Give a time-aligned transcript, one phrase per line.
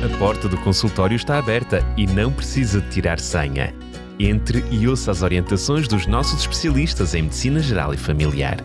[0.00, 3.74] A porta do consultório está aberta e não precisa de tirar senha.
[4.16, 8.58] Entre e ouça as orientações dos nossos especialistas em Medicina Geral e Familiar.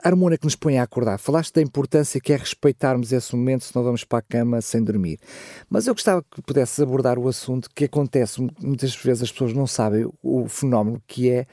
[0.03, 1.17] a hormona que nos põe a acordar.
[1.17, 4.83] Falaste da importância que é respeitarmos esse momento, se não vamos para a cama sem
[4.83, 5.17] dormir.
[5.69, 9.65] Mas eu gostava que pudesses abordar o assunto que acontece, muitas vezes as pessoas não
[9.65, 11.47] sabem o fenómeno que é,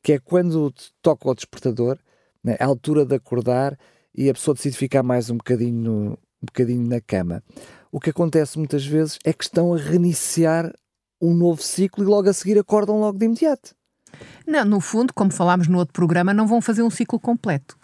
[0.00, 0.72] que é quando
[1.02, 1.98] toca o despertador,
[2.42, 3.76] né, a altura de acordar
[4.14, 7.42] e a pessoa decide ficar mais um bocadinho, um bocadinho na cama.
[7.90, 10.72] O que acontece muitas vezes é que estão a reiniciar
[11.20, 13.74] um novo ciclo e logo a seguir acordam logo de imediato.
[14.46, 17.76] Não, no fundo, como falámos no outro programa, não vão fazer um ciclo completo.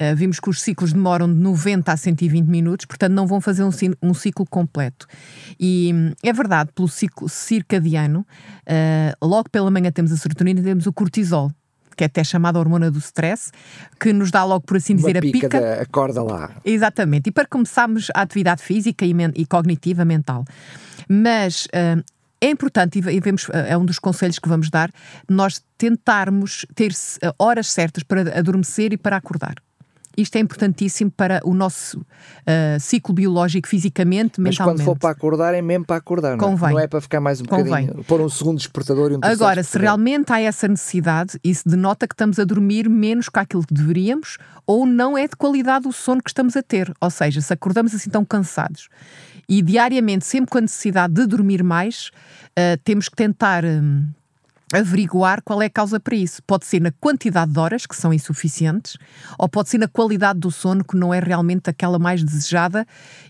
[0.00, 3.62] Uh, vimos que os ciclos demoram de 90 a 120 minutos, portanto não vão fazer
[3.62, 3.70] um,
[4.02, 5.06] um ciclo completo.
[5.58, 10.62] E hum, é verdade, pelo ciclo circadiano, uh, logo pela manhã temos a serotonina e
[10.62, 11.52] temos o cortisol,
[11.94, 13.52] que é até chamada hormona do stress,
[14.00, 15.48] que nos dá logo, por assim dizer, a pica.
[15.50, 16.50] Da, acorda lá.
[16.64, 17.28] Exatamente.
[17.28, 20.46] E para começarmos a atividade física e, e cognitiva, mental.
[21.06, 22.02] Mas uh,
[22.40, 24.90] é importante, e vemos, é um dos conselhos que vamos dar,
[25.28, 26.92] nós tentarmos ter
[27.22, 29.56] eh, horas certas para adormecer e para acordar.
[30.16, 34.78] Isto é importantíssimo para o nosso uh, ciclo biológico, fisicamente, Mas mentalmente.
[34.78, 36.50] Mas quando for para acordar, é mesmo para acordar, não é?
[36.50, 36.72] Convém.
[36.72, 37.86] Não é para ficar mais um Convém.
[37.86, 42.06] bocadinho, pôr um segundo despertador e um Agora, se realmente há essa necessidade, isso denota
[42.08, 45.92] que estamos a dormir menos que aquilo que deveríamos, ou não é de qualidade o
[45.92, 46.92] sono que estamos a ter.
[47.00, 48.88] Ou seja, se acordamos assim tão cansados
[49.48, 52.10] e diariamente, sempre com a necessidade de dormir mais,
[52.50, 53.64] uh, temos que tentar.
[53.64, 54.08] Um,
[54.72, 56.42] averiguar qual é a causa para isso.
[56.46, 58.96] Pode ser na quantidade de horas, que são insuficientes,
[59.38, 62.86] ou pode ser na qualidade do sono, que não é realmente aquela mais desejada,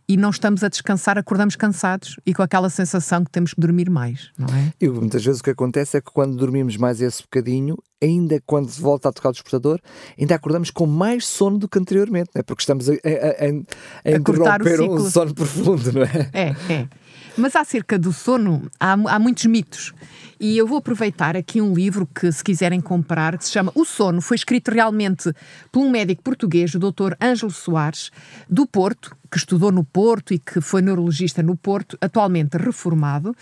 [0.09, 3.89] e não estamos a descansar, acordamos cansados e com aquela sensação que temos que dormir
[3.89, 4.73] mais, não é?
[4.81, 8.69] E muitas vezes o que acontece é que quando dormimos mais esse bocadinho, ainda quando
[8.69, 9.79] volta a tocar o despertador,
[10.19, 12.43] ainda acordamos com mais sono do que anteriormente, não é?
[12.43, 16.31] porque estamos a, a, a, a interromper um sono profundo, não é?
[16.33, 16.89] É, é.
[17.37, 19.93] Mas acerca do sono, há, há muitos mitos.
[20.39, 23.85] E eu vou aproveitar aqui um livro que, se quiserem comprar, que se chama O
[23.85, 24.23] Sono.
[24.23, 25.31] Foi escrito realmente
[25.71, 27.15] por um médico português, o Dr.
[27.21, 28.11] Ângelo Soares,
[28.49, 33.37] do Porto, que estudou no Porto e que foi neurologista no Porto, atualmente reformado.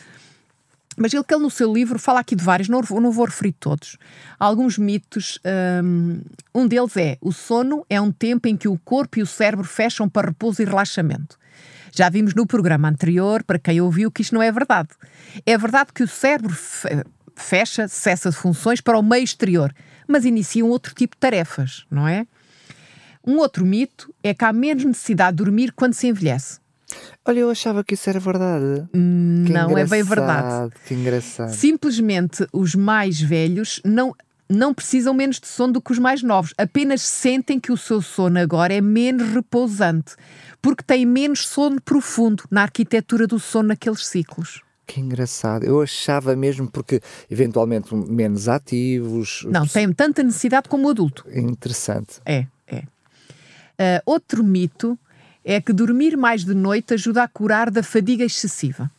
[0.97, 3.53] Mas ele que ele no seu livro fala aqui de vários, não, não vou referir
[3.53, 3.97] todos.
[4.39, 5.39] Há alguns mitos.
[5.85, 6.21] Um,
[6.53, 9.65] um deles é: o sono é um tempo em que o corpo e o cérebro
[9.65, 11.39] fecham para repouso e relaxamento.
[11.99, 14.91] Já vimos no programa anterior, para quem ouviu, que isto não é verdade.
[15.45, 16.57] É verdade que o cérebro
[17.35, 19.75] fecha, cessa de funções para o meio exterior,
[20.07, 22.25] mas inicia um outro tipo de tarefas, não é?
[23.27, 26.61] Um outro mito é que há menos necessidade de dormir quando se envelhece.
[27.25, 28.89] Olha, eu achava que isso era verdade.
[28.95, 30.73] Hum, não é bem verdade.
[30.87, 31.51] Que engraçado.
[31.51, 34.15] Simplesmente os mais velhos não,
[34.49, 36.55] não precisam menos de sono do que os mais novos.
[36.57, 40.15] Apenas sentem que o seu sono agora é menos repousante
[40.61, 44.63] porque têm menos sono profundo na arquitetura do sono naqueles ciclos.
[44.87, 45.65] Que engraçado.
[45.65, 47.01] Eu achava mesmo porque,
[47.31, 49.47] eventualmente, menos ativos.
[49.49, 51.27] Não, têm tanta necessidade como o adulto.
[51.31, 52.21] Interessante.
[52.25, 52.79] É, é.
[52.79, 54.99] Uh, outro mito
[55.45, 58.91] é que dormir mais de noite ajuda a curar da fadiga excessiva.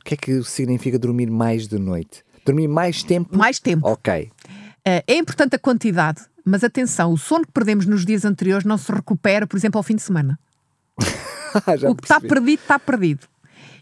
[0.00, 2.24] O que é que significa dormir mais de noite?
[2.44, 3.36] Dormir mais tempo?
[3.36, 3.86] Mais tempo.
[3.88, 4.30] Ok.
[4.86, 8.76] Uh, é importante a quantidade, mas atenção, o sono que perdemos nos dias anteriores não
[8.76, 10.38] se recupera, por exemplo, ao fim de semana.
[11.88, 13.26] o que está perdido, está perdido.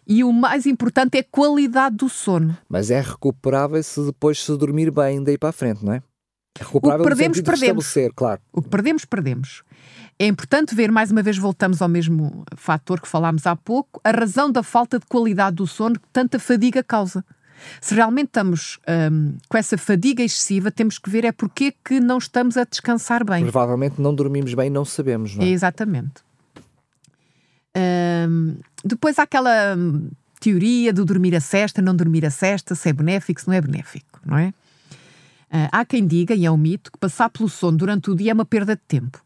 [0.06, 2.56] E o mais importante é a qualidade do sono.
[2.68, 6.02] Mas é recuperável se depois se dormir bem daí para a frente, não é?
[6.58, 7.94] Recuperável O que perdemos, perdemos.
[8.14, 8.40] claro.
[8.52, 9.62] O que perdemos, perdemos.
[10.18, 14.10] É importante ver, mais uma vez voltamos ao mesmo fator que falámos há pouco, a
[14.10, 17.24] razão da falta de qualidade do sono que tanta fadiga causa.
[17.80, 18.78] Se realmente estamos
[19.12, 22.64] hum, com essa fadiga excessiva, temos que ver é porque é que não estamos a
[22.64, 23.42] descansar bem.
[23.42, 25.48] Provavelmente não dormimos bem e não sabemos, não é?
[25.48, 26.22] Exatamente.
[27.76, 30.10] Hum, depois há aquela hum,
[30.40, 33.60] teoria do dormir a cesta, não dormir a cesta, se é benéfico, se não é
[33.60, 34.52] benéfico, não é?
[35.50, 38.30] Ah, há quem diga, e é um mito, que passar pelo sono durante o dia
[38.30, 39.22] é uma perda de tempo.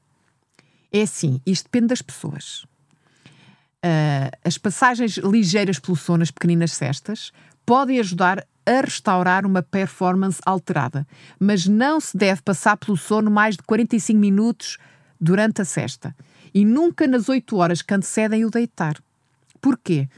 [0.91, 2.67] É assim, isto depende das pessoas.
[3.83, 7.31] Ah, as passagens ligeiras pelo sono, as pequeninas cestas,
[7.65, 11.07] podem ajudar a restaurar uma performance alterada,
[11.39, 14.79] mas não se deve passar pelo sono mais de 45 minutos
[15.21, 16.15] durante a cesta
[16.55, 18.97] e nunca nas 8 horas que antecedem o deitar.
[19.61, 20.09] Porquê?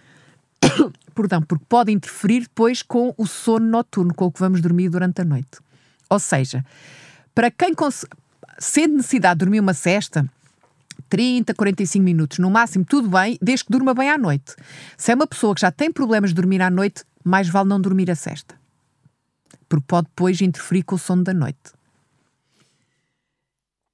[1.15, 5.23] Perdão, porque pode interferir depois com o sono noturno, com o que vamos dormir durante
[5.23, 5.59] a noite.
[6.11, 6.65] Ou seja,
[7.35, 7.73] para quem
[8.59, 10.29] sente necessidade de dormir uma cesta,
[11.09, 14.55] 30, 45 minutos, no máximo, tudo bem, desde que durma bem à noite.
[14.97, 17.81] Se é uma pessoa que já tem problemas de dormir à noite, mais vale não
[17.81, 18.55] dormir a cesta.
[19.69, 21.73] Porque pode depois interferir com o sono da noite.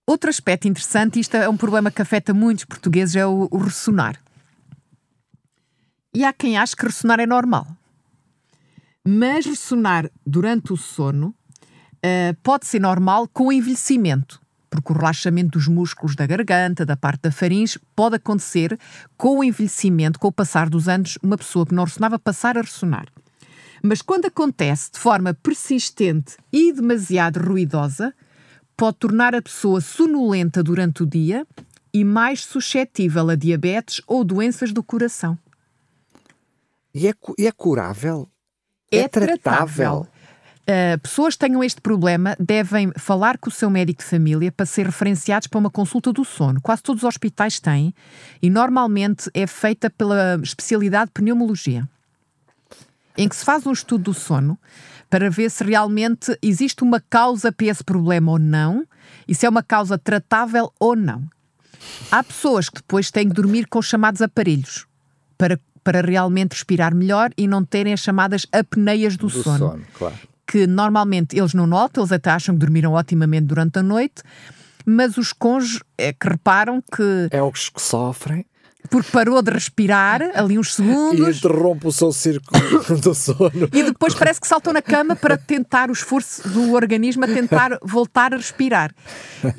[0.06, 4.20] Outro aspecto interessante, isto é um problema que afeta muitos portugueses, é o, o ressonar.
[6.14, 7.66] E há quem ache que ressonar é normal.
[9.06, 11.34] Mas ressonar durante o sono
[12.02, 16.96] eh, pode ser normal com o envelhecimento, porque o relaxamento dos músculos da garganta, da
[16.96, 18.78] parte da faringe, pode acontecer
[19.16, 22.60] com o envelhecimento, com o passar dos anos, uma pessoa que não ressonava passar a
[22.60, 23.06] ressonar.
[23.82, 28.14] Mas quando acontece de forma persistente e demasiado ruidosa,
[28.76, 31.46] pode tornar a pessoa sonolenta durante o dia
[31.92, 35.36] e mais suscetível a diabetes ou doenças do coração.
[36.94, 38.28] E é, e é curável?
[38.90, 40.06] É tratável.
[40.62, 44.64] Uh, pessoas que tenham este problema devem falar com o seu médico de família para
[44.64, 46.60] ser referenciados para uma consulta do sono.
[46.60, 47.92] Quase todos os hospitais têm
[48.40, 51.88] e normalmente é feita pela especialidade de pneumologia,
[53.16, 54.58] em que se faz um estudo do sono
[55.10, 58.86] para ver se realmente existe uma causa para esse problema ou não
[59.28, 61.22] e se é uma causa tratável ou não.
[62.10, 64.86] Há pessoas que depois têm que dormir com os chamados aparelhos
[65.36, 69.84] para, para realmente respirar melhor e não terem as chamadas apneias do, Do sono sono,
[69.94, 70.14] claro.
[70.46, 74.22] que normalmente eles não notam, eles até acham que dormiram otimamente durante a noite,
[74.86, 78.46] mas os cônjuges é que reparam que, É os que sofrem
[78.90, 82.60] porque parou de respirar ali uns e segundos interrompe o seu círculo
[83.00, 83.68] do sono.
[83.72, 87.78] e depois parece que saltou na cama para tentar o esforço do organismo a tentar
[87.82, 88.94] voltar a respirar.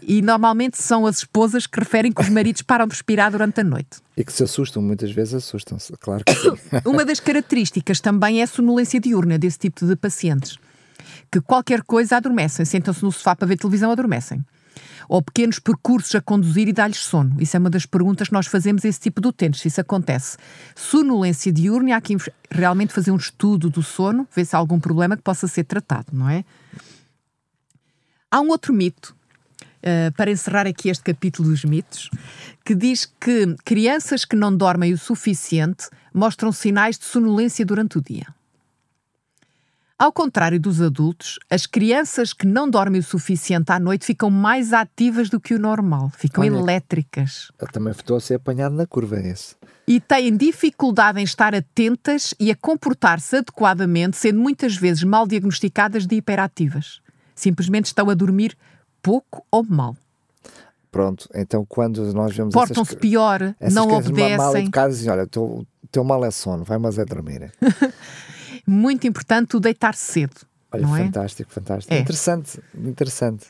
[0.01, 3.63] E normalmente são as esposas que referem que os maridos param de respirar durante a
[3.63, 4.01] noite.
[4.15, 6.51] E que se assustam, muitas vezes assustam-se, claro que sim.
[6.85, 10.57] Uma das características também é a sonolência diurna desse tipo de pacientes.
[11.31, 14.43] Que qualquer coisa adormecem, sentam-se no sofá para ver televisão, adormecem.
[15.07, 17.35] Ou pequenos percursos a conduzir e dar-lhes sono.
[17.39, 19.81] Isso é uma das perguntas que nós fazemos a esse tipo de utentes, se isso
[19.81, 20.37] acontece.
[20.75, 22.15] Sonolência diurna, há que
[22.49, 26.07] realmente fazer um estudo do sono, ver se há algum problema que possa ser tratado,
[26.11, 26.43] não é?
[28.31, 29.15] Há um outro mito,
[29.85, 32.09] eh, para encerrar aqui este capítulo dos mitos,
[32.63, 38.01] que diz que crianças que não dormem o suficiente mostram sinais de sonolência durante o
[38.01, 38.27] dia.
[39.97, 44.73] Ao contrário dos adultos, as crianças que não dormem o suficiente à noite ficam mais
[44.73, 46.57] ativas do que o normal, ficam Olha.
[46.57, 49.55] elétricas Ele também estou a ser apanhado na curva esse.
[49.87, 56.05] e têm dificuldade em estar atentas e a comportar-se adequadamente, sendo muitas vezes mal diagnosticadas
[56.07, 56.99] de hiperativas.
[57.35, 58.57] Simplesmente estão a dormir
[59.01, 59.95] pouco ou mal.
[60.91, 64.61] Pronto, então quando nós vemos Portam-se pior, essas não crianças mal obedecem.
[64.63, 67.51] educadas, dizem, olha, o teu, teu mal é sono, vai mas é dormir.
[68.65, 70.35] Muito importante o deitar cedo.
[70.71, 71.05] Olha, é?
[71.05, 71.93] fantástico, fantástico.
[71.93, 71.99] É.
[71.99, 73.45] Interessante, interessante.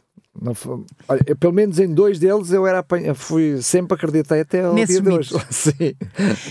[0.55, 4.63] Foi- olha, eu, pelo menos em dois deles eu era eu fui sempre acreditei até
[4.63, 5.29] ao Nesses dia de hoje.
[5.51, 5.95] Sim.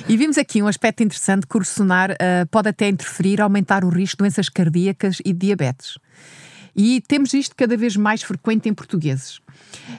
[0.09, 3.89] E vimos aqui um aspecto interessante que o ressonar ah, pode até interferir, aumentar o
[3.89, 5.99] risco de doenças cardíacas e de diabetes.
[6.77, 9.41] E temos isto cada vez mais frequente em portugueses.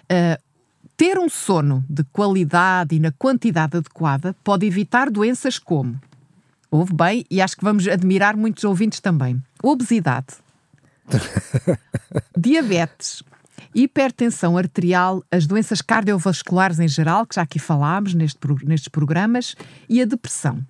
[0.10, 0.39] Ah,
[0.96, 6.00] ter um sono de qualidade e na quantidade adequada pode evitar doenças como,
[6.74, 10.34] ouve bem, e acho que vamos admirar muitos ouvintes também, obesidade,
[12.36, 13.22] diabetes,
[13.75, 19.56] hipertensão arterial, as doenças cardiovasculares em geral, que já aqui falámos neste nestes programas,
[19.88, 20.65] e a depressão.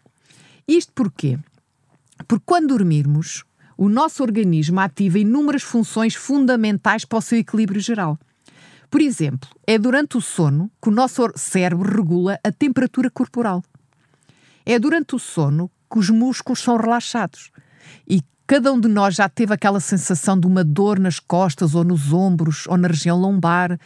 [0.68, 1.40] Isto porquê?
[2.28, 3.46] Porque quando dormirmos,
[3.78, 8.20] o nosso organismo ativa inúmeras funções fundamentais para o seu equilíbrio geral.
[8.92, 13.64] Por exemplo, é durante o sono que o nosso cérebro regula a temperatura corporal.
[14.66, 17.52] É durante o sono que os músculos são relaxados.
[18.08, 21.84] E Cada um de nós já teve aquela sensação de uma dor nas costas ou
[21.84, 23.80] nos ombros ou na região lombar,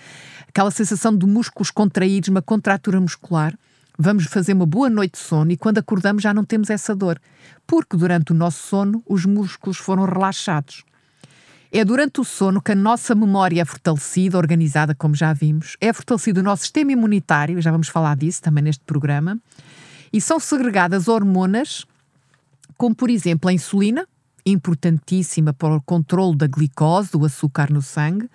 [0.48, 3.54] aquela sensação de músculos contraídos, uma contratura muscular.
[4.00, 7.22] Vamos fazer uma boa noite de sono e quando acordamos já não temos essa dor,
[7.68, 10.84] porque durante o nosso sono os músculos foram relaxados.
[11.72, 15.94] É durante o sono que a nossa memória é fortalecida, organizada, como já vimos, é
[15.94, 19.38] fortalecido o nosso sistema imunitário, já vamos falar disso também neste programa,
[20.12, 21.86] e são segregadas hormonas,
[22.78, 24.08] como por exemplo a insulina,
[24.46, 28.30] importantíssima para o controle da glicose, do açúcar no sangue,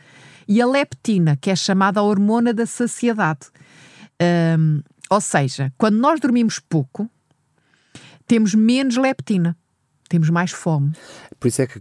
[0.47, 3.49] e a leptina, que é chamada a hormona da saciedade.
[4.59, 7.09] Um, ou seja, quando nós dormimos pouco,
[8.27, 9.57] temos menos leptina
[10.13, 10.93] temos mais fome.
[11.41, 11.81] Por isso é que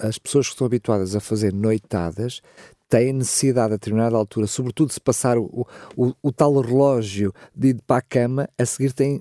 [0.00, 2.40] as pessoas que estão habituadas a fazer noitadas
[2.88, 5.66] têm necessidade a determinada altura, sobretudo se passar o,
[5.96, 9.20] o, o, tal relógio de ir para a cama, a seguir tem,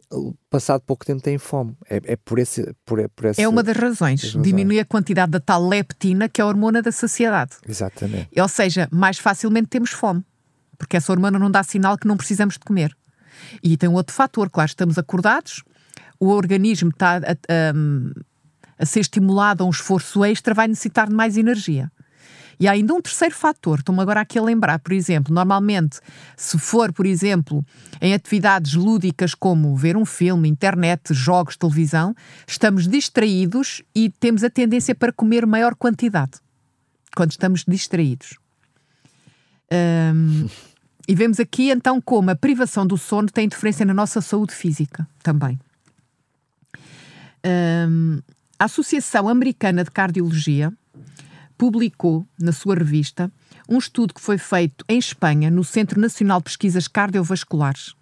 [0.49, 1.75] passado pouco tempo têm fome.
[1.89, 4.23] É, é por, esse, por, por esse, É uma das razões.
[4.23, 4.43] razões.
[4.43, 7.53] Diminui a quantidade da tal leptina, que é a hormona da saciedade.
[7.67, 8.29] Exatamente.
[8.39, 10.23] Ou seja, mais facilmente temos fome,
[10.77, 12.95] porque essa hormona não dá sinal que não precisamos de comer.
[13.63, 15.63] E tem um outro fator, claro, estamos acordados,
[16.19, 17.73] o organismo está a, a,
[18.79, 21.91] a ser estimulado a um esforço extra, vai necessitar de mais energia.
[22.59, 25.99] E há ainda um terceiro fator, estou-me agora aqui a lembrar, por exemplo, normalmente,
[26.37, 27.65] se for, por exemplo,
[28.01, 32.15] em atividades lúdicas como ver um filme, internet, jogos, televisão,
[32.47, 36.39] estamos distraídos e temos a tendência para comer maior quantidade
[37.15, 38.37] quando estamos distraídos.
[39.71, 40.47] Um,
[41.07, 45.07] e vemos aqui então como a privação do sono tem interferência na nossa saúde física
[45.23, 45.59] também.
[47.45, 48.19] Um,
[48.57, 50.73] a Associação Americana de Cardiologia
[51.57, 53.31] publicou na sua revista
[53.67, 57.95] um estudo que foi feito em Espanha, no Centro Nacional de Pesquisas Cardiovasculares.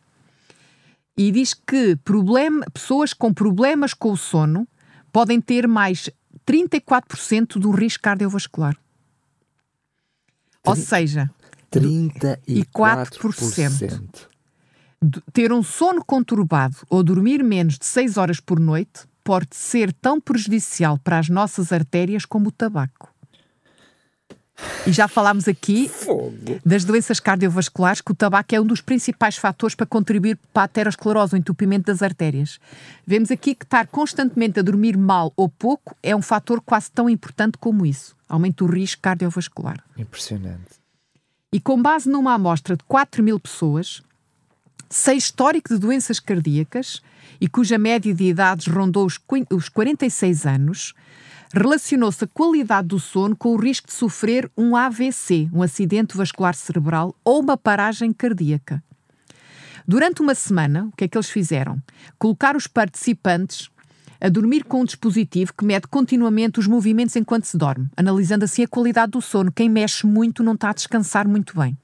[1.17, 4.67] E diz que problema, pessoas com problemas com o sono
[5.11, 6.09] podem ter mais
[6.47, 8.75] 34% do risco cardiovascular.
[10.65, 11.29] Ou seja,
[11.71, 14.27] 34%.
[15.31, 20.19] Ter um sono conturbado ou dormir menos de 6 horas por noite pode ser tão
[20.19, 23.12] prejudicial para as nossas artérias como o tabaco.
[24.85, 26.59] E já falámos aqui Fogo.
[26.65, 30.65] das doenças cardiovasculares, que o tabaco é um dos principais fatores para contribuir para a
[30.65, 32.59] aterosclerose, o entupimento das artérias.
[33.05, 37.09] Vemos aqui que estar constantemente a dormir mal ou pouco é um fator quase tão
[37.09, 38.15] importante como isso.
[38.27, 39.83] Aumenta o risco cardiovascular.
[39.97, 40.83] Impressionante.
[41.51, 44.01] E com base numa amostra de 4 mil pessoas,
[44.89, 47.01] sem histórico de doenças cardíacas
[47.39, 50.93] e cuja média de idades rondou os 46 anos,
[51.53, 56.55] relacionou-se a qualidade do sono com o risco de sofrer um AVC, um acidente vascular
[56.55, 58.83] cerebral, ou uma paragem cardíaca.
[59.87, 61.77] Durante uma semana, o que é que eles fizeram?
[62.17, 63.69] Colocar os participantes
[64.19, 68.63] a dormir com um dispositivo que mede continuamente os movimentos enquanto se dorme, analisando assim
[68.63, 69.51] a qualidade do sono.
[69.51, 71.77] Quem mexe muito não está a descansar muito bem.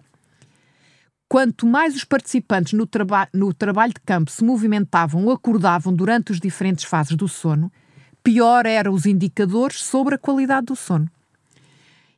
[1.27, 6.31] Quanto mais os participantes no, traba no trabalho de campo se movimentavam ou acordavam durante
[6.31, 7.71] as diferentes fases do sono,
[8.23, 11.09] pior eram os indicadores sobre a qualidade do sono.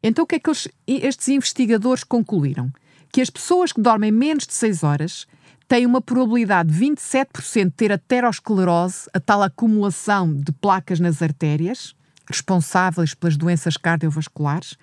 [0.04, 2.72] Então, o que é que eles, estes investigadores concluíram?
[3.12, 5.28] Que as pessoas que dormem menos de 6 horas
[5.68, 11.96] têm uma probabilidade de 27% de ter aterosclerose, a tal acumulação de placas nas artérias,
[12.28, 14.76] responsáveis pelas doenças cardiovasculares,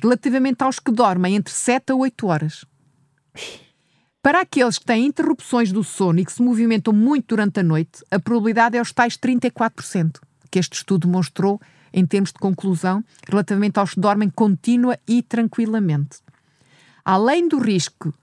[0.00, 2.64] relativamente aos que dormem entre 7 a 8 horas.
[4.22, 8.04] Para aqueles que têm interrupções do sono e que se movimentam muito durante a noite,
[8.10, 10.18] a probabilidade é os tais 34%,
[10.52, 11.58] que este estudo mostrou
[11.94, 16.18] em termos de conclusão relativamente aos que dormem contínua e tranquilamente.
[17.02, 18.14] Além do risco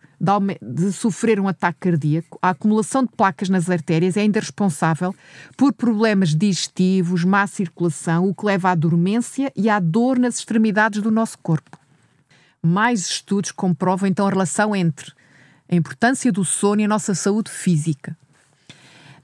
[0.62, 5.15] de sofrer um ataque cardíaco, a acumulação de placas nas artérias é ainda responsável
[5.57, 11.01] por problemas digestivos, má circulação, o que leva à dormência e à dor nas extremidades
[11.01, 11.79] do nosso corpo.
[12.62, 15.13] Mais estudos comprovam então a relação entre
[15.71, 18.15] a importância do sono e a nossa saúde física.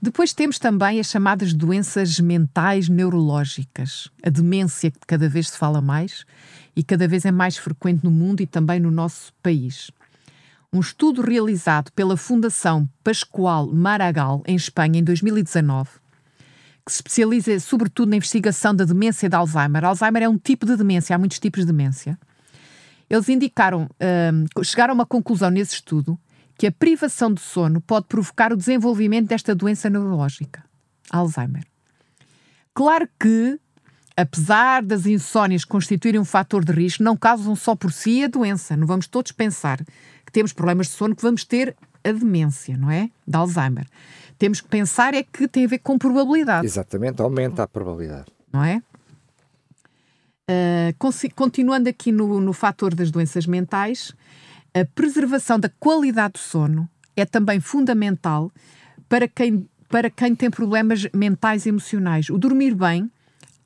[0.05, 5.81] Depois temos também as chamadas doenças mentais neurológicas, a demência que cada vez se fala
[5.81, 6.27] mais
[6.75, 9.89] e cada vez é mais frequente no mundo e também no nosso país.
[10.71, 15.89] Um estudo realizado pela Fundação Pascoal Maragall, em Espanha, em 2019,
[16.85, 19.85] que se especializa sobretudo na investigação da demência de Alzheimer.
[19.85, 22.15] Alzheimer é um tipo de demência, há muitos tipos de demência.
[23.09, 26.15] Eles indicaram, um, chegaram a uma conclusão nesse estudo
[26.57, 30.63] que a privação de sono pode provocar o desenvolvimento desta doença neurológica,
[31.09, 31.65] Alzheimer.
[32.73, 33.59] Claro que,
[34.15, 38.75] apesar das insónias constituírem um fator de risco, não causam só por si a doença.
[38.75, 39.77] Não vamos todos pensar
[40.25, 43.09] que temos problemas de sono que vamos ter a demência, não é?
[43.27, 43.87] De Alzheimer.
[44.37, 46.65] Temos que pensar é que tem a ver com probabilidade.
[46.65, 48.25] Exatamente, aumenta a probabilidade.
[48.51, 48.81] Não é?
[50.47, 54.13] Uh, continuando aqui no, no fator das doenças mentais,
[54.75, 58.51] a preservação da qualidade do sono é também fundamental
[59.07, 62.29] para quem, para quem tem problemas mentais e emocionais.
[62.29, 63.09] O dormir bem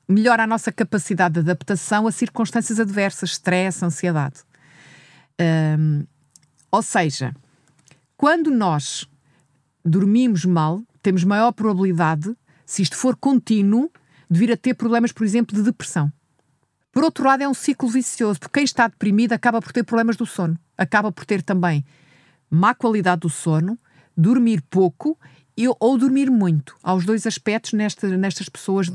[0.08, 4.44] melhora a nossa capacidade de adaptação a circunstâncias adversas, stress, ansiedade.
[6.70, 7.34] Ou seja,
[8.16, 9.08] quando nós
[9.84, 13.90] dormimos mal, temos maior probabilidade, se isto for contínuo,
[14.30, 16.12] de vir a ter problemas, por exemplo, de depressão.
[16.92, 20.16] Por outro lado, é um ciclo vicioso, porque quem está deprimido acaba por ter problemas
[20.16, 21.84] do sono, acaba por ter também
[22.50, 23.78] má qualidade do sono,
[24.16, 25.16] dormir pouco
[25.78, 26.74] ou dormir muito.
[26.82, 28.90] Há os dois aspectos nesta, nestas pessoas.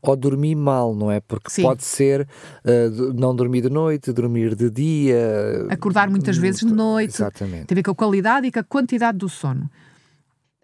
[0.00, 1.18] Ou dormir mal, não é?
[1.18, 1.62] Porque Sim.
[1.62, 2.28] pode ser
[2.64, 5.66] uh, não dormir de noite, dormir de dia.
[5.68, 7.16] Acordar muitas vezes de noite.
[7.16, 7.66] Exatamente.
[7.66, 9.68] Tem a ver com a qualidade e com a quantidade do sono.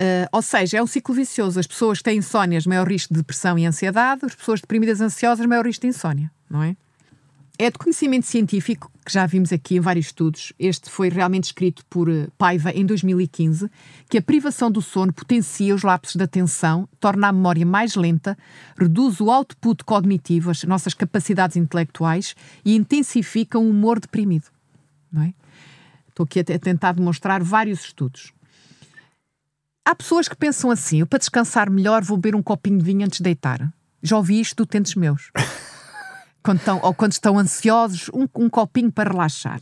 [0.01, 1.59] Uh, ou seja, é um ciclo vicioso.
[1.59, 5.45] As pessoas que têm insónias, maior risco de depressão e ansiedade, as pessoas deprimidas ansiosas,
[5.45, 6.77] maior risco de insónia, não é?
[7.63, 11.87] É de conhecimento científico, que já vimos aqui em vários estudos, este foi realmente escrito
[11.89, 13.71] por eh, Paiva em 2015,
[14.11, 18.37] que a privação do sono potencia os lapsos de atenção, torna a memória mais lenta,
[18.77, 24.47] reduz o output cognitivo, as nossas capacidades intelectuais e intensifica o humor deprimido.
[25.13, 25.33] Não é?
[26.09, 28.33] Estou aqui a tentar demonstrar vários estudos.
[29.85, 33.07] Há pessoas que pensam assim: eu para descansar melhor vou beber um copinho de vinho
[33.07, 33.73] antes de deitar.
[34.03, 35.31] Já ouvi isto de utentes meus.
[36.43, 39.61] Quando estão, ou quando estão ansiosos, um, um copinho para relaxar.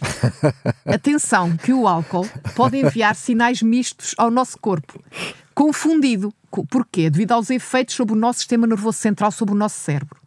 [0.84, 5.02] Atenção, que o álcool pode enviar sinais mistos ao nosso corpo,
[5.54, 6.32] confundido.
[6.70, 7.10] Porquê?
[7.10, 10.20] Devido aos efeitos sobre o nosso sistema nervoso central, sobre o nosso cérebro.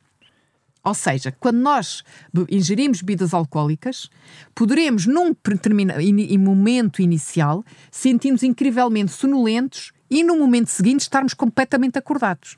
[0.83, 2.03] Ou seja, quando nós
[2.49, 4.09] ingerimos bebidas alcoólicas,
[4.55, 5.35] poderemos, num
[5.99, 12.57] in, momento inicial, sentirmos incrivelmente sonolentos e no momento seguinte estarmos completamente acordados.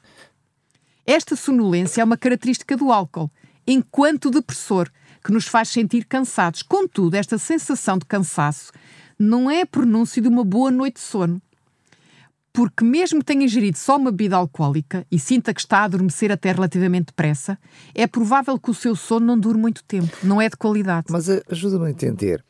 [1.05, 3.31] Esta sonolência é uma característica do álcool,
[3.65, 4.89] enquanto depressor,
[5.23, 6.61] que nos faz sentir cansados.
[6.61, 8.71] Contudo, esta sensação de cansaço
[9.17, 11.41] não é pronúncio de uma boa noite de sono.
[12.53, 16.31] Porque, mesmo que tenha ingerido só uma bebida alcoólica e sinta que está a adormecer
[16.31, 17.57] até relativamente depressa,
[17.95, 21.07] é provável que o seu sono não dure muito tempo, não é de qualidade.
[21.09, 22.43] Mas eh, ajuda-me a entender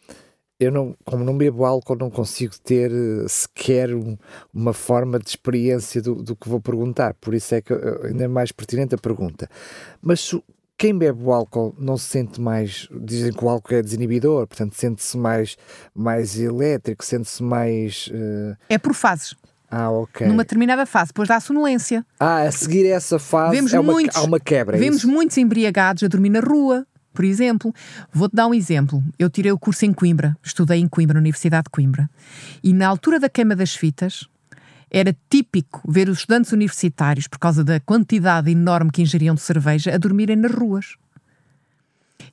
[0.62, 4.16] eu não, como não bebo álcool, não consigo ter uh, sequer um,
[4.54, 7.16] uma forma de experiência do, do, que vou perguntar.
[7.16, 9.50] Por isso é que uh, ainda é mais pertinente a pergunta.
[10.00, 10.32] Mas
[10.78, 12.88] quem bebe o álcool não se sente mais.
[12.92, 15.58] Dizem que o álcool é desinibidor, portanto, sente-se mais,
[15.96, 18.08] mais elétrico, sente-se mais.
[18.14, 18.56] Uh...
[18.70, 19.36] É por fases.
[19.72, 20.28] Ah, ok.
[20.28, 22.06] Numa determinada fase, depois da sonolência.
[22.20, 24.76] Ah, a seguir essa fase vemos é uma, muitos, há uma quebra.
[24.76, 25.08] É vemos isso?
[25.08, 27.74] muitos embriagados a dormir na rua, por exemplo,
[28.12, 29.04] vou-te dar um exemplo.
[29.20, 32.10] Eu tirei o curso em Coimbra, estudei em Coimbra, na Universidade de Coimbra,
[32.64, 34.28] e na altura da queima das fitas,
[34.90, 39.96] era típico ver os estudantes universitários, por causa da quantidade enorme que ingeriam de cerveja,
[39.96, 40.96] a dormirem nas ruas.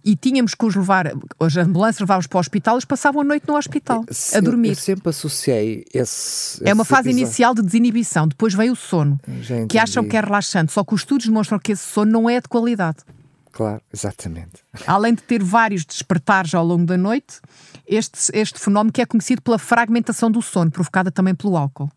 [0.05, 3.47] E tínhamos que os levar, as ambulâncias levávamos para o hospital, eles passavam a noite
[3.49, 4.71] no hospital, a dormir.
[4.71, 6.63] Eu sempre associei esse.
[6.65, 7.27] É uma fase episódio.
[7.27, 9.19] inicial de desinibição, depois vem o sono,
[9.69, 12.41] que acham que é relaxante, só que os estudos demonstram que esse sono não é
[12.41, 12.99] de qualidade.
[13.59, 14.63] Claro, exatamente.
[14.87, 17.41] Além de ter vários despertares ao longo da noite,
[17.85, 21.91] este, este fenómeno que é conhecido pela fragmentação do sono, provocada também pelo álcool.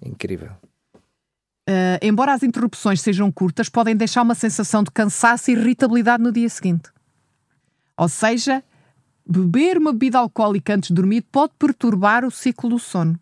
[0.00, 0.52] Incrível.
[1.68, 6.32] Uh, embora as interrupções sejam curtas, podem deixar uma sensação de cansaço e irritabilidade no
[6.32, 6.88] dia seguinte.
[7.94, 8.64] Ou seja,
[9.28, 13.20] beber uma bebida alcoólica antes de dormir pode perturbar o ciclo do sono.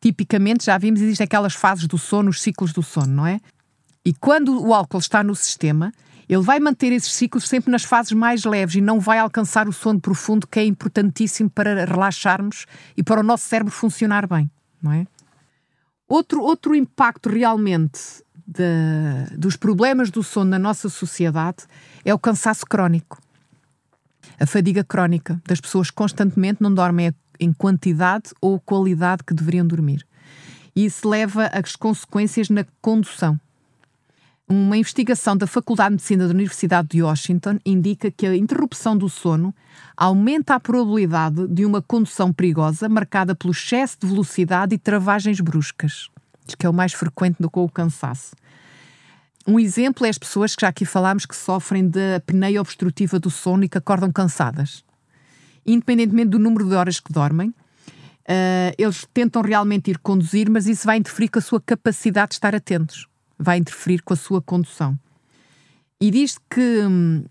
[0.00, 3.38] Tipicamente, já vimos, existem aquelas fases do sono, os ciclos do sono, não é?
[4.02, 5.92] E quando o álcool está no sistema,
[6.28, 9.72] ele vai manter esses ciclos sempre nas fases mais leves e não vai alcançar o
[9.72, 14.50] sono profundo, que é importantíssimo para relaxarmos e para o nosso cérebro funcionar bem,
[14.82, 15.06] não é?
[16.08, 18.00] Outro, outro impacto realmente
[18.46, 21.64] de, dos problemas do sono na nossa sociedade
[22.04, 23.20] é o cansaço crónico.
[24.38, 30.06] A fadiga crónica das pessoas constantemente não dormem em quantidade ou qualidade que deveriam dormir.
[30.74, 33.38] E isso leva às consequências na condução.
[34.48, 39.08] Uma investigação da Faculdade de Medicina da Universidade de Washington indica que a interrupção do
[39.08, 39.52] sono
[39.96, 46.08] aumenta a probabilidade de uma condução perigosa marcada pelo excesso de velocidade e travagens bruscas,
[46.56, 48.36] que é o mais frequente do que o cansaço.
[49.48, 53.30] Um exemplo é as pessoas que já aqui falámos que sofrem da apneia obstrutiva do
[53.30, 54.84] sono e que acordam cansadas.
[55.66, 60.86] Independentemente do número de horas que dormem, uh, eles tentam realmente ir conduzir, mas isso
[60.86, 64.98] vai interferir com a sua capacidade de estar atentos vai interferir com a sua condução.
[66.00, 67.24] E diz que hum,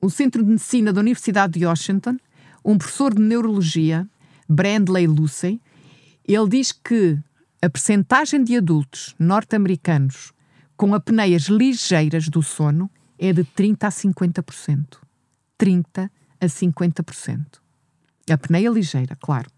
[0.00, 2.16] o Centro de Medicina da Universidade de Washington,
[2.64, 4.08] um professor de neurologia,
[4.48, 5.60] Brandley Lucy,
[6.26, 7.18] ele diz que
[7.62, 10.32] a percentagem de adultos norte-americanos
[10.76, 14.98] com apneias ligeiras do sono é de 30 a 50%.
[15.56, 17.46] 30 a 50%.
[18.28, 19.48] A apneia ligeira, claro.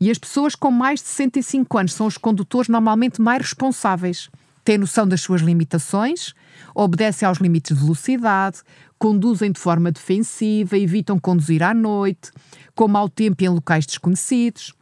[0.00, 4.30] E as pessoas com mais de 65 anos são os condutores normalmente mais responsáveis.
[4.68, 6.34] Têm noção das suas limitações,
[6.74, 8.58] obedecem aos limites de velocidade,
[8.98, 12.30] conduzem de forma defensiva, evitam conduzir à noite,
[12.74, 14.74] com mau tempo em locais desconhecidos.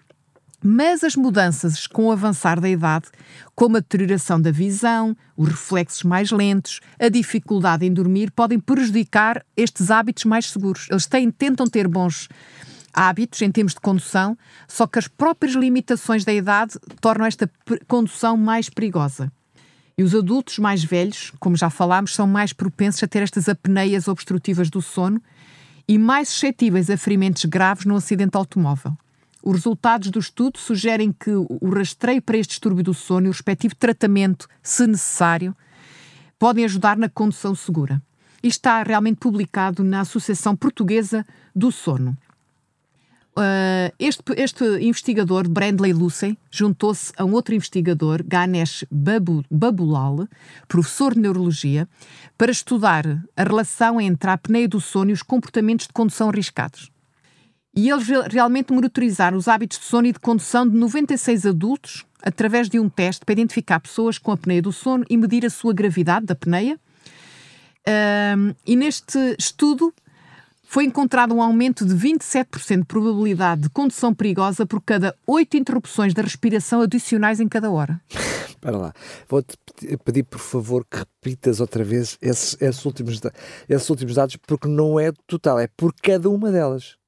[0.60, 3.06] Mas as mudanças com o avançar da idade,
[3.54, 9.46] como a deterioração da visão, os reflexos mais lentos, a dificuldade em dormir, podem prejudicar
[9.56, 10.88] estes hábitos mais seguros.
[10.90, 12.28] Eles têm, tentam ter bons
[12.92, 17.48] hábitos em termos de condução, só que as próprias limitações da idade tornam esta
[17.86, 19.30] condução mais perigosa.
[19.98, 24.08] E os adultos mais velhos, como já falámos, são mais propensos a ter estas apneias
[24.08, 25.22] obstrutivas do sono
[25.88, 28.96] e mais suscetíveis a ferimentos graves no acidente automóvel.
[29.42, 33.32] Os resultados do estudo sugerem que o rastreio para este distúrbio do sono e o
[33.32, 35.56] respectivo tratamento, se necessário,
[36.38, 38.02] podem ajudar na condução segura.
[38.42, 42.16] Isto está realmente publicado na Associação Portuguesa do Sono.
[43.38, 50.26] Uh, este, este, investigador, Brandley Lucey, juntou-se a um outro investigador, Ganesh Babu, Babulal,
[50.66, 51.86] professor de neurologia,
[52.38, 53.04] para estudar
[53.36, 56.90] a relação entre a apneia do sono e os comportamentos de condução arriscados.
[57.74, 62.70] E eles realmente monitorizaram os hábitos de sono e de condução de 96 adultos através
[62.70, 66.24] de um teste para identificar pessoas com apneia do sono e medir a sua gravidade
[66.24, 66.80] da apneia.
[67.86, 69.92] Uh, e neste estudo
[70.76, 76.12] foi encontrado um aumento de 27% de probabilidade de condução perigosa por cada 8 interrupções
[76.12, 77.98] da respiração adicionais em cada hora.
[78.46, 78.92] Espera lá,
[79.26, 79.56] vou-te
[80.04, 83.18] pedir por favor que repitas outra vez esses, esses, últimos,
[83.66, 86.98] esses últimos dados, porque não é total, é por cada uma delas.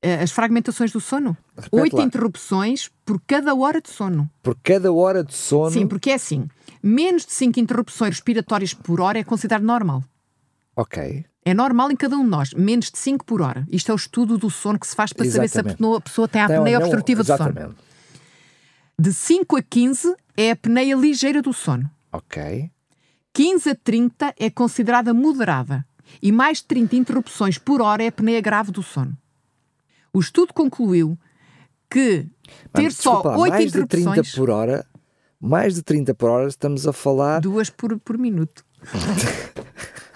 [0.00, 1.36] Eh, as fragmentações do sono?
[1.72, 4.30] Oito interrupções por cada hora de sono.
[4.42, 5.70] Por cada hora de sono?
[5.70, 6.48] Sim, porque é assim:
[6.82, 10.02] menos de 5 interrupções respiratórias por hora é considerado normal.
[10.74, 11.26] Ok.
[11.44, 13.66] É normal em cada um de nós, menos de 5 por hora.
[13.70, 15.52] Isto é o estudo do sono que se faz para exatamente.
[15.52, 17.74] saber se a pessoa tem a apneia não, obstrutiva do sono.
[18.98, 21.90] De 5 a 15 é a apneia ligeira do sono.
[22.12, 22.70] Ok.
[23.32, 25.86] 15 a 30 é considerada moderada.
[26.20, 29.16] E mais de 30 interrupções por hora é a apneia grave do sono.
[30.12, 31.16] O estudo concluiu
[31.88, 32.26] que
[32.72, 34.04] ter Mano, só 8 mais interrupções...
[34.04, 34.86] Mais de 30 por hora,
[35.40, 37.40] mais de 30 por hora, estamos a falar...
[37.40, 38.64] Duas por, por minuto.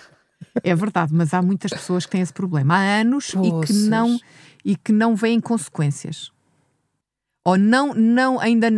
[0.63, 2.77] É verdade, mas há muitas pessoas que têm esse problema.
[2.77, 4.19] Há anos e que não
[4.65, 6.31] e que não veem consequências.
[7.45, 8.69] Ou não, não ainda.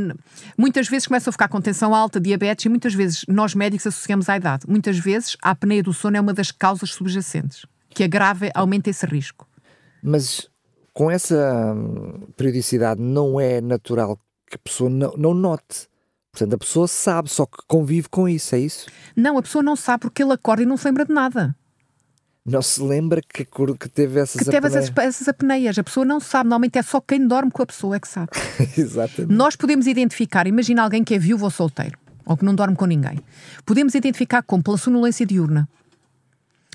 [0.59, 4.29] Muitas vezes começam a ficar com tensão alta, diabetes, e muitas vezes nós médicos associamos
[4.29, 4.65] à idade.
[4.67, 9.07] Muitas vezes a apneia do sono é uma das causas subjacentes, que agrava, aumenta esse
[9.07, 9.47] risco.
[10.03, 10.49] Mas
[10.93, 15.89] com essa hum, periodicidade não é natural que a pessoa não, não note.
[16.33, 18.87] Portanto, a pessoa sabe, só que convive com isso, é isso?
[19.15, 21.57] Não, a pessoa não sabe porque ele acorda e não se lembra de nada
[22.47, 25.77] não se lembra que, que teve essas que teve essas, essas apneias.
[25.77, 28.31] A pessoa não sabe, normalmente é só quem dorme com a pessoa é que sabe.
[28.79, 29.35] Exatamente.
[29.35, 32.87] Nós podemos identificar, imagina alguém que é viúvo ou solteiro, ou que não dorme com
[32.87, 33.19] ninguém.
[33.65, 35.69] Podemos identificar como pela sonolência diurna.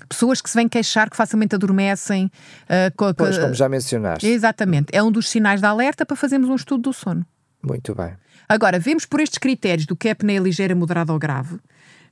[0.06, 2.26] Pessoas que se vêm queixar que facilmente adormecem.
[2.26, 4.26] Uh, co, pois, como já mencionaste.
[4.26, 4.88] Exatamente.
[4.92, 7.24] É um dos sinais de alerta para fazermos um estudo do sono.
[7.62, 8.12] Muito bem.
[8.46, 11.58] Agora, vemos por estes critérios do que é apneia ligeira, moderada ou grave,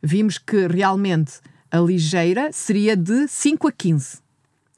[0.03, 1.40] vimos que realmente
[1.71, 4.19] a ligeira seria de 5 a 15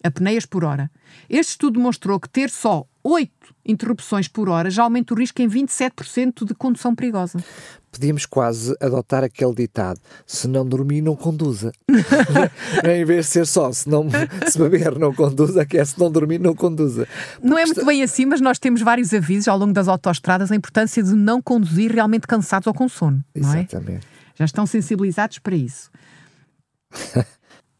[0.03, 0.91] apneias por hora.
[1.29, 3.31] Este estudo mostrou que ter só 8
[3.65, 7.43] interrupções por hora já aumenta o risco em 27% de condução perigosa.
[7.91, 11.73] Podíamos quase adotar aquele ditado: se não dormir, não conduza.
[12.85, 14.07] em vez de ser só, se, não,
[14.49, 17.07] se beber, não conduza, que é se não dormir, não conduza.
[17.35, 20.51] Porque não é muito bem assim, mas nós temos vários avisos ao longo das autoestradas
[20.51, 23.23] a importância de não conduzir realmente cansados ou com sono.
[23.35, 23.39] É?
[23.39, 24.07] Exatamente.
[24.07, 24.13] É?
[24.37, 25.91] Já estão sensibilizados para isso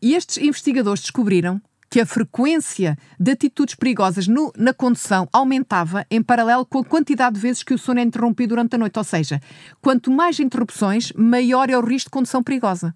[0.01, 1.61] e estes investigadores descobriram
[1.93, 7.35] que a frequência de atitudes perigosas no, na condução aumentava em paralelo com a quantidade
[7.35, 8.99] de vezes que o sono é interrompido durante a noite.
[8.99, 9.39] Ou seja,
[9.83, 12.95] quanto mais interrupções, maior é o risco de condução perigosa.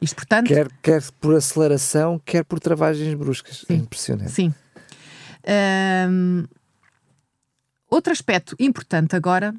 [0.00, 0.48] Isto, portanto.
[0.48, 3.58] Quer, quer por aceleração, quer por travagens bruscas.
[3.58, 4.32] Sim, é impressionante.
[4.32, 4.52] Sim.
[6.08, 6.44] Um,
[7.88, 9.54] outro aspecto importante agora,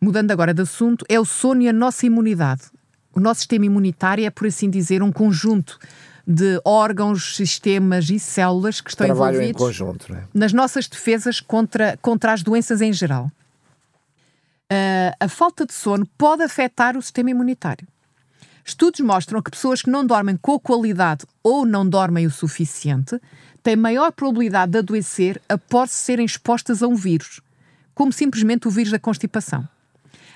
[0.00, 2.70] mudando agora de assunto, é o sono e a nossa imunidade
[3.16, 5.78] o nosso sistema imunitário é, por assim dizer, um conjunto
[6.26, 10.24] de órgãos, sistemas e células que estão Trabalham envolvidos em conjunto, é?
[10.34, 13.32] nas nossas defesas contra, contra as doenças em geral.
[14.70, 17.86] Uh, a falta de sono pode afetar o sistema imunitário.
[18.64, 23.18] Estudos mostram que pessoas que não dormem com qualidade ou não dormem o suficiente
[23.62, 27.40] têm maior probabilidade de adoecer após serem expostas a um vírus,
[27.94, 29.66] como simplesmente o vírus da constipação.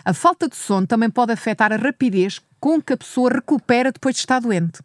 [0.03, 4.15] A falta de sono também pode afetar a rapidez com que a pessoa recupera depois
[4.15, 4.81] de estar doente.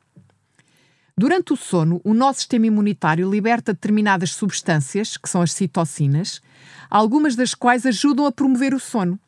[1.18, 6.42] Durante o sono, o nosso sistema imunitário liberta determinadas substâncias, que são as citocinas,
[6.90, 9.20] algumas das quais ajudam a promover o sono.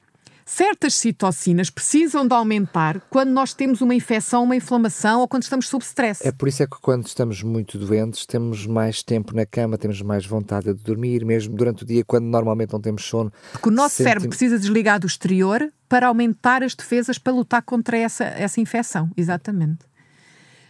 [0.49, 5.67] Certas citocinas precisam de aumentar quando nós temos uma infecção, uma inflamação ou quando estamos
[5.67, 6.25] sob stress.
[6.25, 10.01] É por isso é que quando estamos muito doentes temos mais tempo na cama, temos
[10.01, 13.29] mais vontade de dormir, mesmo durante o dia, quando normalmente não temos sono.
[13.51, 14.09] Porque o nosso sentimos...
[14.09, 19.11] cérebro precisa desligar do exterior para aumentar as defesas para lutar contra essa, essa infecção.
[19.17, 19.79] Exatamente.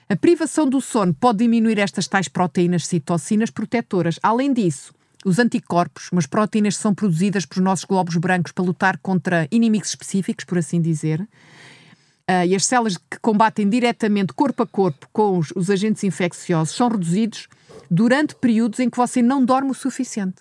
[0.10, 4.20] A privação do sono pode diminuir estas tais proteínas citocinas protetoras.
[4.24, 4.92] Além disso,
[5.28, 9.90] os anticorpos, umas proteínas que são produzidas por nossos glóbulos brancos para lutar contra inimigos
[9.90, 15.38] específicos, por assim dizer, uh, e as células que combatem diretamente corpo a corpo com
[15.38, 17.50] os, os agentes infecciosos são reduzidos
[17.92, 20.38] durante períodos em que você não dorme o suficiente,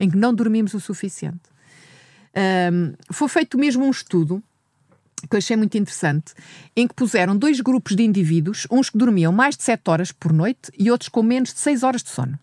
[0.00, 1.52] em que não dormimos o suficiente.
[2.72, 4.42] Um, foi feito mesmo um estudo
[5.30, 6.34] que eu achei muito interessante,
[6.74, 10.32] em que puseram dois grupos de indivíduos, uns que dormiam mais de 7 horas por
[10.32, 12.36] noite e outros com menos de 6 horas de sono.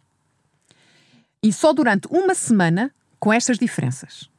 [1.44, 4.30] E só durante uma semana, com estas diferenças.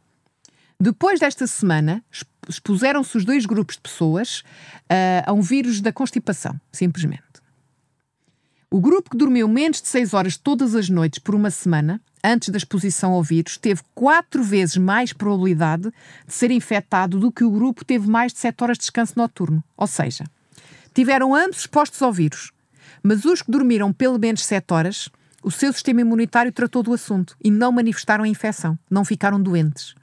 [0.78, 2.02] Depois desta semana,
[2.48, 7.22] expuseram-se os dois grupos de pessoas uh, a um vírus da constipação, simplesmente.
[8.70, 12.50] O grupo que dormiu menos de 6 horas todas as noites por uma semana antes
[12.50, 15.90] da exposição ao vírus, teve quatro vezes mais probabilidade
[16.26, 19.64] de ser infectado do que o grupo teve mais de 7 horas de descanso noturno.
[19.76, 20.24] Ou seja,
[20.94, 22.52] tiveram ambos expostos ao vírus,
[23.02, 25.08] mas os que dormiram pelo menos 7 horas,
[25.42, 29.94] o seu sistema imunitário tratou do assunto e não manifestaram a infecção, não ficaram doentes.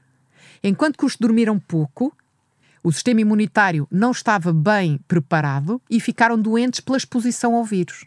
[0.64, 2.16] Enquanto que os que dormiram pouco,
[2.84, 8.06] o sistema imunitário não estava bem preparado e ficaram doentes pela exposição ao vírus.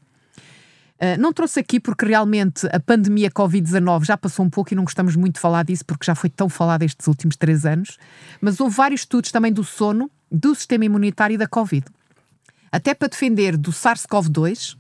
[0.97, 4.85] Uh, não trouxe aqui porque realmente a pandemia Covid-19 já passou um pouco e não
[4.85, 7.97] gostamos muito de falar disso porque já foi tão falado estes últimos três anos,
[8.41, 11.87] mas houve vários estudos também do sono, do sistema imunitário e da Covid.
[12.71, 14.77] Até para defender do SARS-CoV-2,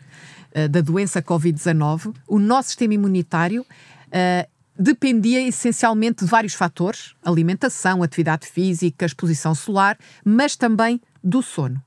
[0.54, 8.02] uh, da doença Covid-19, o nosso sistema imunitário uh, dependia essencialmente de vários fatores: alimentação,
[8.02, 11.82] atividade física, exposição solar, mas também do sono.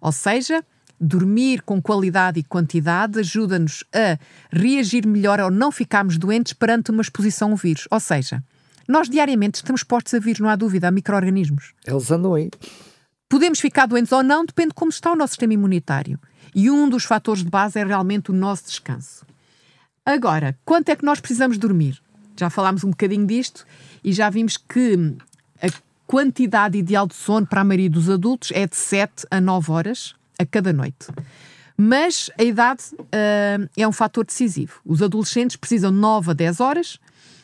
[0.00, 0.64] Ou seja,
[1.00, 4.18] dormir com qualidade e quantidade ajuda-nos a
[4.52, 7.88] reagir melhor ou não ficarmos doentes perante uma exposição ao vírus.
[7.90, 8.42] Ou seja,
[8.88, 11.72] nós diariamente estamos postos a vírus, não há dúvida, a micro-organismos.
[11.86, 12.50] Eles andam aí.
[13.28, 16.18] Podemos ficar doentes ou não, depende de como está o nosso sistema imunitário.
[16.54, 19.24] E um dos fatores de base é realmente o nosso descanso.
[20.04, 22.00] Agora, quanto é que nós precisamos dormir?
[22.36, 23.64] Já falámos um bocadinho disto
[24.02, 25.14] e já vimos que
[25.62, 25.68] a
[26.06, 30.14] quantidade ideal de sono para a maioria dos adultos é de 7 a 9 horas
[30.38, 31.06] a cada noite.
[31.76, 34.80] Mas a idade uh, é um fator decisivo.
[34.84, 36.98] Os adolescentes precisam de 9 a 10 horas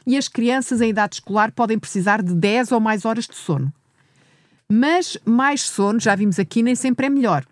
[0.07, 3.73] e as crianças em idade escolar podem precisar de 10 ou mais horas de sono.
[4.68, 7.44] Mas mais sono, já vimos aqui, nem sempre é melhor.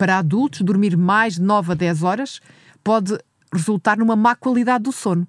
[0.00, 2.40] Para adultos, dormir mais de 9 a 10 horas
[2.82, 3.18] pode
[3.52, 5.28] resultar numa má qualidade do sono.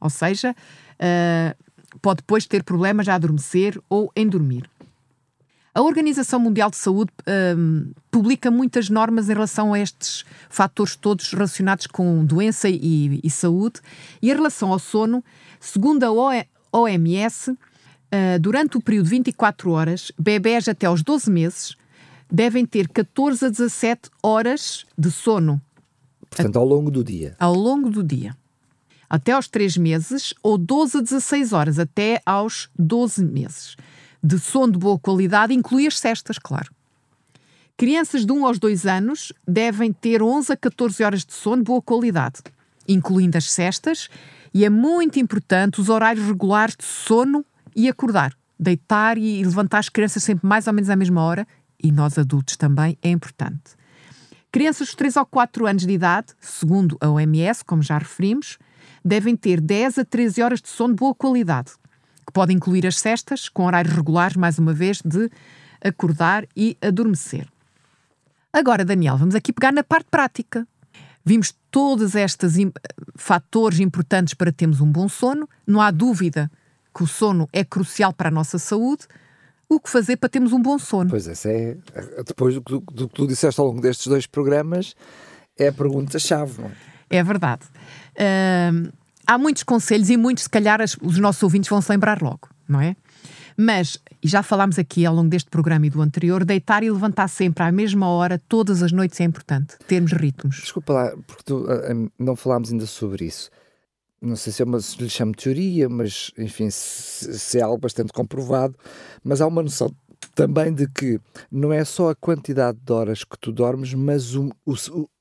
[0.00, 0.56] Ou seja,
[0.94, 4.64] uh, pode depois ter problemas a adormecer ou em dormir.
[5.74, 7.10] A Organização Mundial de Saúde
[7.54, 13.28] um, publica muitas normas em relação a estes fatores todos relacionados com doença e, e
[13.28, 13.82] saúde.
[14.22, 15.22] E em relação ao sono,
[15.60, 17.58] segundo a OMS, uh,
[18.40, 21.76] durante o período de 24 horas, bebés até aos 12 meses
[22.30, 25.60] devem ter 14 a 17 horas de sono.
[26.28, 27.34] Portanto, ao longo do dia.
[27.38, 28.36] Ao longo do dia.
[29.08, 33.76] Até aos 3 meses ou 12 a 16 horas, até aos 12 meses
[34.22, 36.72] de sono de boa qualidade inclui as cestas, claro.
[37.76, 41.66] Crianças de 1 aos 2 anos devem ter 11 a 14 horas de sono de
[41.66, 42.42] boa qualidade,
[42.88, 44.08] incluindo as cestas,
[44.52, 47.44] e é muito importante os horários regulares de sono
[47.76, 48.36] e acordar.
[48.58, 51.46] Deitar e levantar as crianças sempre mais ou menos à mesma hora,
[51.82, 53.76] e nós adultos também, é importante.
[54.50, 58.58] Crianças de 3 ou 4 anos de idade, segundo a OMS, como já referimos,
[59.04, 61.72] devem ter 10 a 13 horas de sono de boa qualidade,
[62.26, 65.30] que pode incluir as cestas, com horários regulares, mais uma vez, de
[65.82, 67.46] acordar e adormecer.
[68.52, 70.66] Agora, Daniel, vamos aqui pegar na parte prática.
[71.24, 72.54] Vimos todos estes
[73.14, 75.48] fatores importantes para termos um bom sono.
[75.66, 76.50] Não há dúvida
[76.94, 79.06] que o sono é crucial para a nossa saúde.
[79.68, 81.10] O que fazer para termos um bom sono?
[81.10, 81.76] Pois essa é,
[82.26, 84.94] depois do, do que tu disseste ao longo destes dois programas,
[85.58, 86.72] é a pergunta-chave, não é?
[87.10, 87.64] É verdade.
[88.14, 88.90] Uh,
[89.26, 92.48] há muitos conselhos e muitos, se calhar, as, os nossos ouvintes vão se lembrar logo,
[92.66, 92.96] não é?
[93.56, 97.28] Mas, e já falámos aqui ao longo deste programa e do anterior, deitar e levantar
[97.28, 100.60] sempre à mesma hora, todas as noites é importante, termos ritmos.
[100.60, 103.50] Desculpa lá, porque tu, uh, não falámos ainda sobre isso.
[104.20, 107.78] Não sei se, é uma, se lhe chamo teoria, mas enfim, se, se é algo
[107.78, 108.76] bastante comprovado,
[109.22, 109.90] mas há uma noção
[110.34, 114.50] também de que não é só a quantidade de horas que tu dormes, mas o,
[114.66, 114.74] o,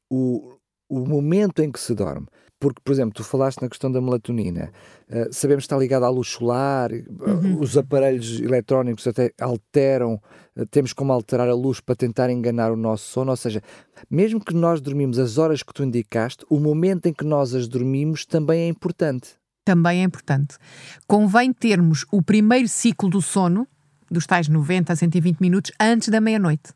[0.09, 0.57] o
[0.89, 2.27] o momento em que se dorme.
[2.59, 4.71] Porque, por exemplo, tu falaste na questão da melatonina,
[5.09, 7.59] uh, sabemos que está ligada à luz solar, uhum.
[7.59, 10.19] os aparelhos eletrónicos até alteram,
[10.55, 13.61] uh, temos como alterar a luz para tentar enganar o nosso sono, ou seja,
[14.09, 17.67] mesmo que nós dormimos as horas que tu indicaste, o momento em que nós as
[17.67, 19.35] dormimos também é importante.
[19.63, 20.57] Também é importante.
[21.05, 23.67] Convém termos o primeiro ciclo do sono,
[24.09, 26.73] dos tais 90 a 120 minutos, antes da meia-noite.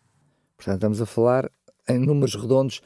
[0.58, 1.50] Portanto, estamos a falar
[1.90, 2.82] em números redondos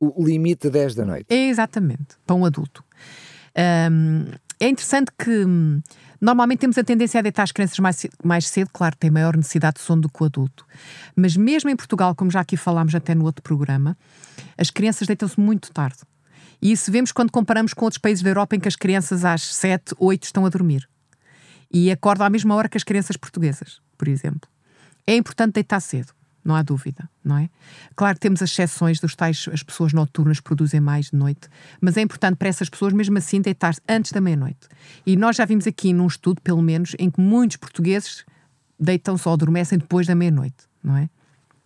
[0.00, 1.26] o limite 10 da noite.
[1.28, 2.84] É exatamente, para um adulto.
[3.90, 4.26] Um,
[4.60, 5.80] é interessante que hum,
[6.20, 9.76] normalmente temos a tendência a deitar as crianças mais, mais cedo, claro, tem maior necessidade
[9.76, 10.64] de sono do que o adulto.
[11.14, 13.96] Mas mesmo em Portugal, como já aqui falámos até no outro programa,
[14.56, 15.98] as crianças deitam-se muito tarde.
[16.60, 19.42] E isso vemos quando comparamos com outros países da Europa em que as crianças às
[19.54, 20.88] 7, 8 estão a dormir.
[21.72, 24.50] E acordam à mesma hora que as crianças portuguesas, por exemplo.
[25.06, 27.50] É importante deitar cedo não há dúvida, não é?
[27.94, 31.48] Claro que temos as exceções dos tais, as pessoas noturnas produzem mais de noite,
[31.80, 34.68] mas é importante para essas pessoas, mesmo assim, deitar-se antes da meia-noite.
[35.04, 38.24] E nós já vimos aqui num estudo, pelo menos, em que muitos portugueses
[38.78, 41.10] deitam-se ou adormecem depois da meia-noite, não é?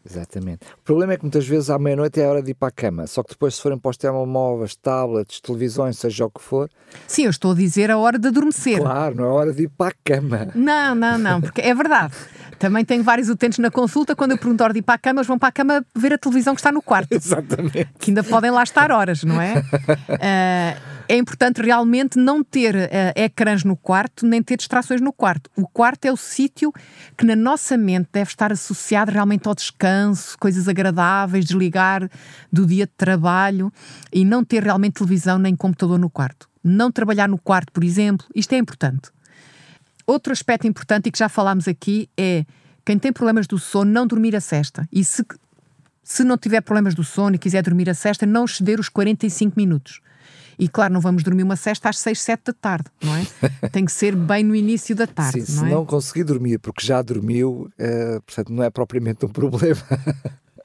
[0.04, 0.66] Exatamente.
[0.80, 2.72] O problema é que muitas vezes à meia-noite é a hora de ir para a
[2.72, 6.68] cama, só que depois, se forem para os telemóveis, tablets, televisões, seja o que for.
[7.06, 8.80] Sim, eu estou a dizer a hora de adormecer.
[8.80, 10.48] Claro, não é a hora de ir para a cama.
[10.54, 12.14] Não, não, não, porque é verdade.
[12.58, 14.98] Também tenho vários utentes na consulta, quando eu pergunto a hora de ir para a
[14.98, 17.10] cama, eles vão para a cama ver a televisão que está no quarto.
[17.14, 17.88] Exatamente.
[17.98, 19.58] Que ainda podem lá estar horas, não é?
[19.58, 25.50] Uh, é importante realmente não ter uh, ecrãs no quarto, nem ter distrações no quarto.
[25.56, 26.72] O quarto é o sítio
[27.16, 32.08] que na nossa mente deve estar associado realmente ao descanso, coisas agradáveis, desligar
[32.52, 33.72] do dia de trabalho
[34.12, 36.48] e não ter realmente televisão nem computador no quarto.
[36.62, 39.10] Não trabalhar no quarto, por exemplo, isto é importante.
[40.06, 42.44] Outro aspecto importante e que já falámos aqui é
[42.84, 44.88] quem tem problemas do sono não dormir a cesta.
[44.92, 45.24] E se,
[46.02, 49.54] se não tiver problemas do sono e quiser dormir a cesta, não exceder os 45
[49.56, 50.00] minutos.
[50.58, 53.24] E claro, não vamos dormir uma cesta às 6, 7 da tarde, não é?
[53.70, 55.42] Tem que ser bem no início da tarde.
[55.42, 55.74] Sim, não se é?
[55.74, 59.82] não conseguir dormir porque já dormiu, uh, portanto, não é propriamente um problema.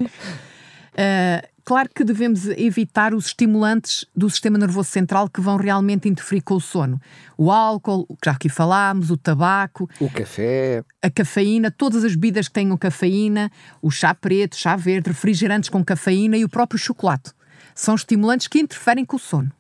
[0.02, 6.42] uh, claro que devemos evitar os estimulantes do sistema nervoso central que vão realmente interferir
[6.42, 7.00] com o sono.
[7.38, 12.48] O álcool, que já aqui falámos, o tabaco, o café, a cafeína, todas as bebidas
[12.48, 17.32] que tenham cafeína, o chá preto, chá verde, refrigerantes com cafeína e o próprio chocolate.
[17.76, 19.52] São estimulantes que interferem com o sono.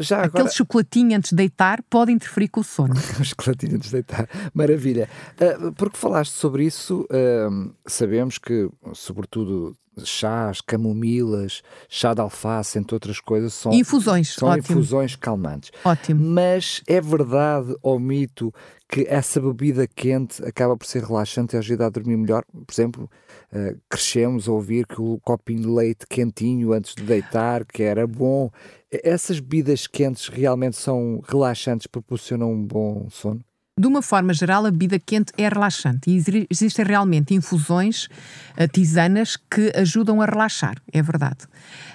[0.00, 2.94] Já Aquele chocolatinho antes de deitar pode interferir com o sono.
[3.24, 5.08] chocolatinho antes de deitar, maravilha.
[5.40, 12.94] Uh, porque falaste sobre isso, uh, sabemos que, sobretudo, chás, camomilas, chá de alface, entre
[12.94, 14.78] outras coisas, são infusões, são ótimo.
[14.78, 15.70] infusões calmantes.
[15.84, 16.24] Ótimo.
[16.24, 18.52] Mas é verdade ou mito
[18.88, 22.44] que essa bebida quente acaba por ser relaxante e ajuda a dormir melhor?
[22.52, 23.10] Por exemplo,
[23.52, 28.06] uh, crescemos a ouvir que o copinho de leite quentinho antes de deitar, que era
[28.06, 28.50] bom.
[28.90, 33.44] Essas bebidas quentes realmente são relaxantes, proporcionam um bom sono?
[33.80, 38.08] De uma forma geral, a bebida quente é relaxante e existem realmente infusões,
[38.54, 41.46] eh, tisanas, que ajudam a relaxar, é verdade.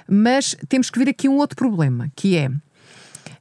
[0.09, 2.49] Mas temos que ver aqui um outro problema, que é,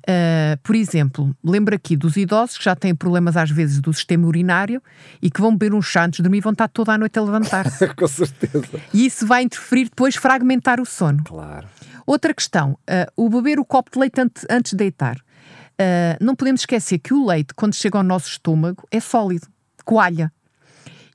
[0.05, 4.27] uh, por exemplo, lembro aqui dos idosos que já têm problemas às vezes do sistema
[4.27, 4.83] urinário
[5.21, 7.19] e que vão beber uns chá antes de dormir e vão estar toda a noite
[7.19, 7.87] a levantar-se.
[7.95, 8.81] Com certeza.
[8.93, 11.23] E isso vai interferir depois, fragmentar o sono.
[11.25, 11.67] Claro.
[12.07, 15.17] Outra questão, uh, o beber o copo de leite antes de deitar.
[15.17, 19.47] Uh, não podemos esquecer que o leite, quando chega ao nosso estômago, é sólido,
[19.85, 20.33] coalha.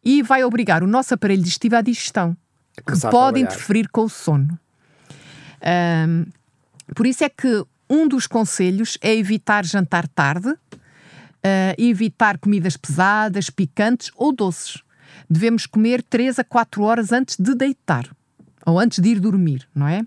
[0.04, 2.36] E vai obrigar o nosso aparelho digestivo à digestão,
[2.76, 4.58] que pode interferir com o sono.
[6.96, 13.50] Por isso é que um dos conselhos é evitar jantar tarde, uh, evitar comidas pesadas,
[13.50, 14.84] picantes ou doces.
[15.30, 18.10] Devemos comer 3 a 4 horas antes de deitar,
[18.66, 20.04] ou antes de ir dormir, não é?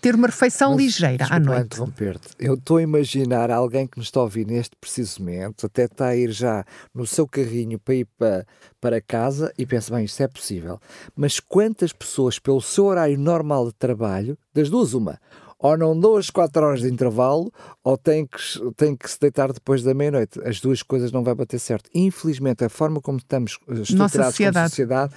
[0.00, 1.66] ter uma refeição Mas, ligeira à noite.
[1.66, 2.28] interromper-te.
[2.38, 6.06] Eu estou a imaginar alguém que nos está a ouvir neste preciso momento, até está
[6.06, 6.64] a ir já
[6.94, 8.46] no seu carrinho para ir para,
[8.80, 10.80] para casa e pensa, bem, isto é possível.
[11.16, 15.18] Mas quantas pessoas, pelo seu horário normal de trabalho, das duas, uma,
[15.58, 18.38] ou não dão as 4 horas de intervalo, ou tem que,
[18.76, 20.40] tem que se deitar depois da meia-noite.
[20.44, 21.90] As duas coisas não vai bater certo.
[21.94, 25.14] Infelizmente, a forma como estamos estruturados como sociedade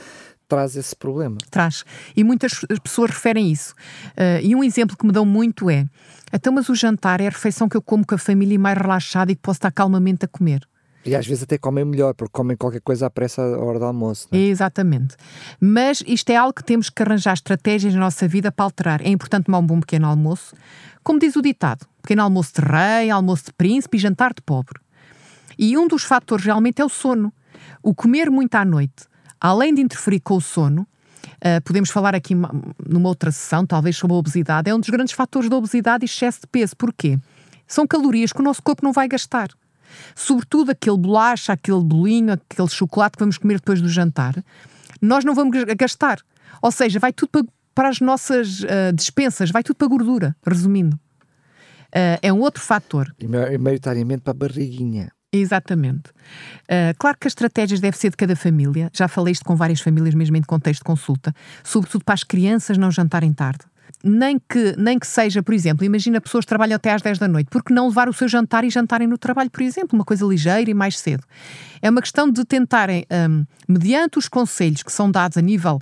[0.48, 1.38] traz esse problema.
[1.50, 1.86] Traz.
[2.16, 3.74] E muitas pessoas referem isso.
[4.18, 5.86] Uh, e um exemplo que me dão muito é:
[6.34, 9.32] então, mas o jantar é a refeição que eu como com a família mais relaxada
[9.32, 10.68] e que posso estar calmamente a comer.
[11.06, 13.86] E às vezes até comem melhor, porque comem qualquer coisa à pressa à hora do
[13.86, 14.28] almoço.
[14.32, 14.38] É?
[14.38, 15.16] Exatamente.
[15.60, 19.02] Mas isto é algo que temos que arranjar estratégias na nossa vida para alterar.
[19.02, 20.56] É importante tomar um bom pequeno almoço.
[21.04, 24.80] Como diz o ditado: pequeno almoço de rei, almoço de príncipe e jantar de pobre.
[25.58, 27.34] E um dos fatores realmente é o sono.
[27.82, 30.88] O comer muito à noite além de interferir com o sono,
[31.44, 34.70] Uh, podemos falar aqui numa outra sessão, talvez sobre a obesidade.
[34.70, 36.76] É um dos grandes fatores da obesidade e excesso de peso.
[36.78, 37.18] Porquê?
[37.68, 39.50] São calorias que o nosso corpo não vai gastar.
[40.16, 44.36] Sobretudo aquele bolacha, aquele bolinho, aquele chocolate que vamos comer depois do jantar,
[45.02, 46.20] nós não vamos gastar.
[46.62, 50.36] Ou seja, vai tudo para, para as nossas uh, dispensas, vai tudo para a gordura,
[50.46, 50.96] resumindo.
[51.88, 53.14] Uh, é um outro fator.
[53.20, 55.12] E maioritariamente para a barriguinha.
[55.34, 56.10] Exatamente.
[56.64, 58.90] Uh, claro que as estratégias devem ser de cada família.
[58.94, 61.34] Já falei isto com várias famílias, mesmo em contexto de consulta.
[61.64, 63.71] Sobretudo para as crianças não jantarem tarde.
[64.04, 67.28] Nem que, nem que seja, por exemplo, imagina pessoas que trabalham até às 10 da
[67.28, 67.48] noite.
[67.50, 69.90] Por que não levar o seu jantar e jantarem no trabalho, por exemplo?
[69.94, 71.24] Uma coisa ligeira e mais cedo.
[71.82, 75.80] É uma questão de tentarem, um, mediante os conselhos que são dados a nível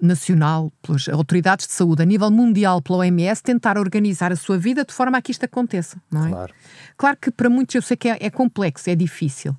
[0.00, 4.84] nacional, pelas autoridades de saúde, a nível mundial, pela OMS, tentar organizar a sua vida
[4.84, 6.30] de forma a que isto aconteça, não é?
[6.30, 6.54] Claro.
[6.96, 9.56] Claro que para muitos eu sei que é, é complexo, é difícil.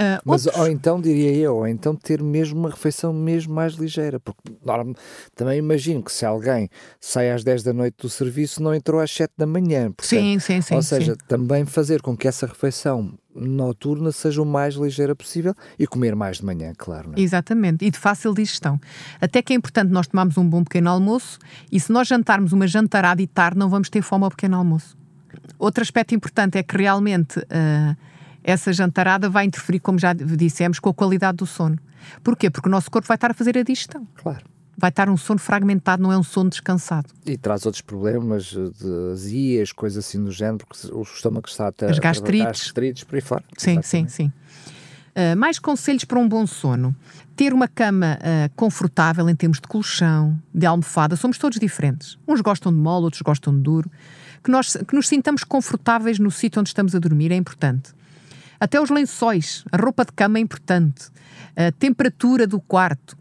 [0.00, 0.62] Uh, Mas, outros...
[0.62, 4.94] ou então, diria eu, ou então ter mesmo uma refeição mesmo mais ligeira, porque norma,
[5.34, 9.10] também imagino que se alguém sai às 10 da noite do serviço, não entrou às
[9.10, 9.92] 7 da manhã.
[9.92, 10.74] Portanto, sim, sim, sim.
[10.74, 11.18] Ou seja, sim.
[11.28, 16.38] também fazer com que essa refeição noturna seja o mais ligeira possível e comer mais
[16.38, 17.12] de manhã, claro.
[17.14, 17.20] É?
[17.20, 18.80] Exatamente, e de fácil digestão.
[19.20, 21.38] Até que é importante nós tomarmos um bom pequeno almoço
[21.70, 24.96] e se nós jantarmos uma jantarada e tarde, não vamos ter fome ao pequeno almoço.
[25.58, 27.96] Outro aspecto importante é que realmente uh,
[28.42, 31.78] essa jantarada vai interferir, como já dissemos, com a qualidade do sono.
[32.22, 32.50] Porquê?
[32.50, 34.06] Porque o nosso corpo vai estar a fazer a digestão.
[34.14, 34.44] Claro.
[34.76, 37.08] Vai estar um sono fragmentado, não é um sono descansado.
[37.26, 41.90] E traz outros problemas de azias, coisas assim do género, porque o estômago está até
[41.90, 42.62] As gastrites.
[42.62, 43.44] gastrites por aí fora.
[43.58, 44.12] Sim, Exatamente.
[44.12, 44.32] sim, sim.
[45.10, 46.96] Uh, mais conselhos para um bom sono.
[47.36, 51.14] Ter uma cama uh, confortável em termos de colchão, de almofada.
[51.16, 52.16] Somos todos diferentes.
[52.26, 53.90] Uns gostam de mole, outros gostam de duro.
[54.42, 57.92] Que, nós, que nos sintamos confortáveis no sítio onde estamos a dormir é importante.
[58.60, 61.06] Até os lençóis, a roupa de cama é importante,
[61.56, 63.16] a temperatura do quarto.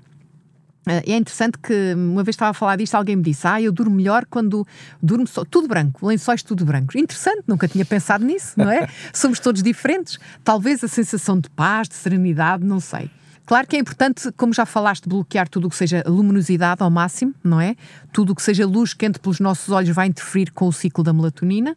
[0.86, 3.72] Ah, é interessante que uma vez estava a falar disto, alguém me disse: Ah, eu
[3.72, 4.68] durmo melhor quando
[5.02, 5.46] durmo só.
[5.46, 6.96] Tudo branco, lençóis tudo brancos.
[6.96, 8.90] Interessante, nunca tinha pensado nisso, não é?
[9.14, 10.20] Somos todos diferentes.
[10.44, 13.10] Talvez a sensação de paz, de serenidade, não sei.
[13.46, 17.34] Claro que é importante, como já falaste, bloquear tudo o que seja luminosidade ao máximo,
[17.44, 17.76] não é?
[18.14, 21.12] Tudo o que seja luz quente pelos nossos olhos vai interferir com o ciclo da
[21.12, 21.76] melatonina.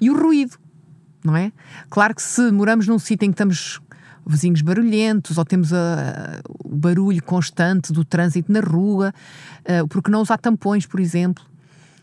[0.00, 0.56] E o ruído
[1.24, 1.52] não é?
[1.88, 3.80] Claro que se moramos num sítio em que estamos
[4.26, 9.12] vizinhos barulhentos ou temos a, o barulho constante do trânsito na rua,
[9.60, 11.44] uh, porque não usar tampões, por exemplo?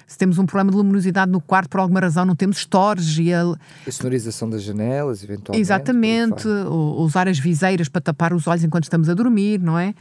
[0.05, 3.31] Se temos um problema de luminosidade no quarto, por alguma razão não temos stores e
[3.31, 3.43] a...
[3.87, 5.61] a sonorização das janelas, eventualmente.
[5.61, 9.93] Exatamente, ou usar as viseiras para tapar os olhos enquanto estamos a dormir, não é?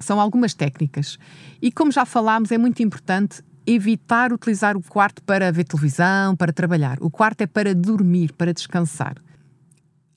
[0.00, 1.16] São algumas técnicas.
[1.62, 3.40] E como já falámos, é muito importante
[3.70, 6.98] evitar utilizar o quarto para ver televisão, para trabalhar.
[7.00, 9.16] O quarto é para dormir, para descansar.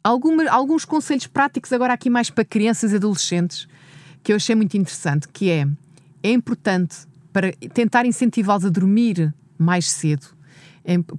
[0.04, 3.68] Alguns conselhos práticos agora aqui mais para crianças e adolescentes
[4.24, 5.68] que eu achei muito interessante, que é
[6.24, 6.98] é importante
[7.34, 10.28] para tentar incentivá-los a dormir mais cedo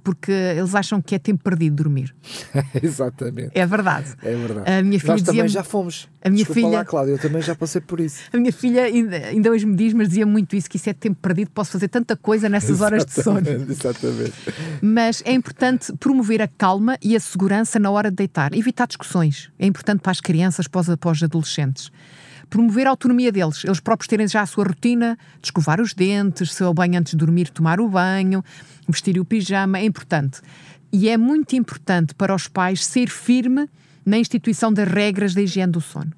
[0.03, 2.13] porque eles acham que é tempo perdido dormir.
[2.81, 3.51] Exatamente.
[3.53, 4.13] É verdade.
[4.21, 4.71] É verdade.
[4.71, 6.09] A minha filha Nós também já fomos.
[6.21, 6.77] A minha Desculpa filha...
[6.79, 8.21] lá, Cláudia, eu também já passei por isso.
[8.31, 10.93] A minha filha ainda, ainda hoje me diz, mas dizia muito isso, que isso é
[10.93, 13.39] tempo perdido, posso fazer tanta coisa nessas horas de sono.
[13.69, 14.33] Exatamente.
[14.81, 19.51] Mas é importante promover a calma e a segurança na hora de deitar, evitar discussões.
[19.59, 21.91] É importante para as crianças, para os, para os adolescentes
[22.53, 26.53] promover a autonomia deles, eles próprios terem já a sua rotina de escovar os dentes,
[26.53, 28.45] se é o banho antes de dormir, tomar o banho,
[28.87, 30.39] vestir o pijama, é importante.
[30.91, 33.67] E é muito importante para os pais ser firme
[34.05, 36.13] na instituição das regras da higiene do sono.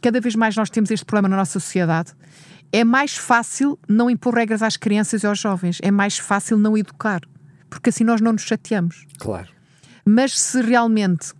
[0.00, 2.12] Cada vez mais nós temos este problema na nossa sociedade.
[2.70, 6.78] É mais fácil não impor regras às crianças e aos jovens, é mais fácil não
[6.78, 7.22] educar,
[7.68, 9.04] porque assim nós não nos chateamos.
[9.18, 9.48] Claro.
[10.04, 11.32] Mas se realmente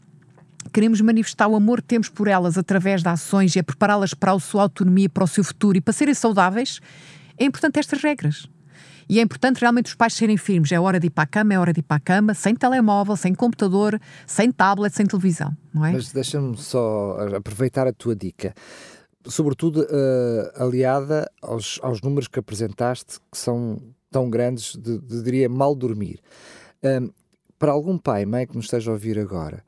[0.72, 4.32] queremos manifestar o amor que temos por elas através de ações e a prepará-las para
[4.32, 6.80] a sua autonomia, para o seu futuro e para serem saudáveis,
[7.38, 8.48] é importante estas regras.
[9.08, 10.72] E é importante realmente os pais serem firmes.
[10.72, 12.54] É hora de ir para a cama, é hora de ir para a cama, sem
[12.54, 15.92] telemóvel, sem computador, sem tablet, sem televisão, não é?
[15.92, 18.52] Mas deixa-me só aproveitar a tua dica.
[19.24, 25.48] Sobretudo uh, aliada aos, aos números que apresentaste, que são tão grandes, de, de diria,
[25.48, 26.20] mal dormir.
[26.82, 27.12] Uh,
[27.58, 29.64] para algum pai, mãe que nos esteja a ouvir agora,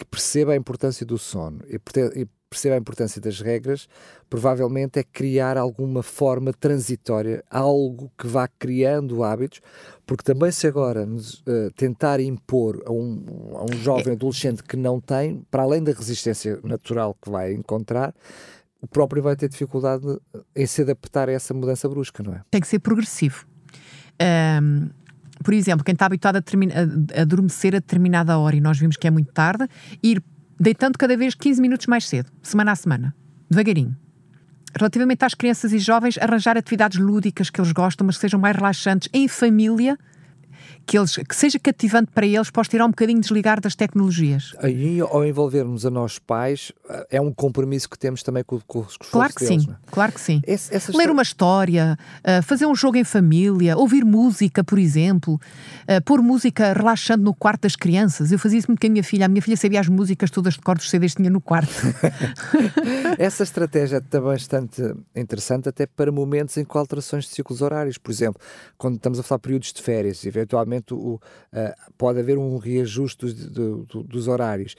[0.00, 1.78] que perceba a importância do sono e,
[2.48, 3.86] perceba a importância das regras,
[4.28, 9.60] provavelmente é criar alguma forma transitória, algo que vá criando hábitos,
[10.04, 15.00] porque também se agora uh, tentar impor a um, a um jovem adolescente que não
[15.00, 18.12] tem, para além da resistência natural que vai encontrar,
[18.80, 20.04] o próprio vai ter dificuldade
[20.56, 22.42] em se adaptar a essa mudança brusca, não é?
[22.50, 23.46] Tem que ser progressivo.
[24.20, 24.90] Um,
[25.42, 29.06] por exemplo, quem está habituado a, a, adormecer a determinada hora e nós vimos que
[29.06, 29.66] é muito tarde,
[30.02, 30.22] ir
[30.58, 33.14] deitando cada vez 15 minutos mais cedo, semana a semana,
[33.48, 33.96] devagarinho.
[34.76, 38.54] relativamente às crianças e jovens, arranjar atividades lúdicas que eles gostam, mas que sejam mais
[38.54, 39.98] relaxantes em família
[40.86, 44.54] que, eles, que seja cativante para eles, posso tirar um bocadinho desligar das tecnologias.
[44.58, 46.72] Aí, ao envolvermos a nós pais,
[47.10, 49.74] é um compromisso que temos também com, com os Claro que deles, sim, é?
[49.90, 50.42] claro que sim.
[50.46, 56.02] Esse, Ler uma história, uh, fazer um jogo em família, ouvir música, por exemplo, uh,
[56.04, 58.32] pôr música relaxante no quarto das crianças.
[58.32, 59.26] Eu fazia isso muito com a minha filha.
[59.26, 61.72] A minha filha sabia as músicas todas de cor dos CDs que tinha no quarto.
[63.18, 64.82] Essa estratégia é bastante
[65.14, 67.98] interessante até para momentos em que há alterações de ciclos horários.
[67.98, 68.40] Por exemplo,
[68.76, 70.59] quando estamos a falar períodos de férias, eventualmente
[70.92, 71.20] o, uh,
[71.96, 74.76] pode haver um reajuste dos, do, do, dos horários.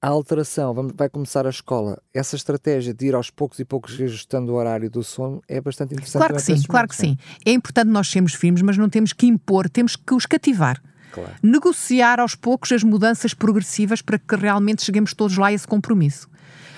[0.00, 2.02] A alteração, vai começar a escola.
[2.12, 5.94] Essa estratégia de ir aos poucos e poucos reajustando o horário do sono é bastante
[5.94, 6.18] interessante.
[6.18, 7.16] Claro que sim, claro que sim.
[7.46, 10.82] É importante nós sermos firmes, mas não temos que impor, temos que os cativar.
[11.12, 11.30] Claro.
[11.40, 16.28] Negociar aos poucos as mudanças progressivas para que realmente cheguemos todos lá a esse compromisso.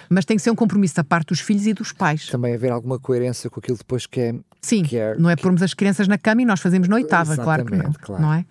[0.08, 2.26] Mas tem que ser um compromisso da parte dos filhos e dos pais.
[2.28, 4.34] Também haver alguma coerência com aquilo depois que é.
[4.60, 7.36] Sim, que é, não é pormos as crianças na cama e nós fazemos na oitava,
[7.36, 7.92] claro que não.
[7.92, 8.22] Claro.
[8.22, 8.44] não é?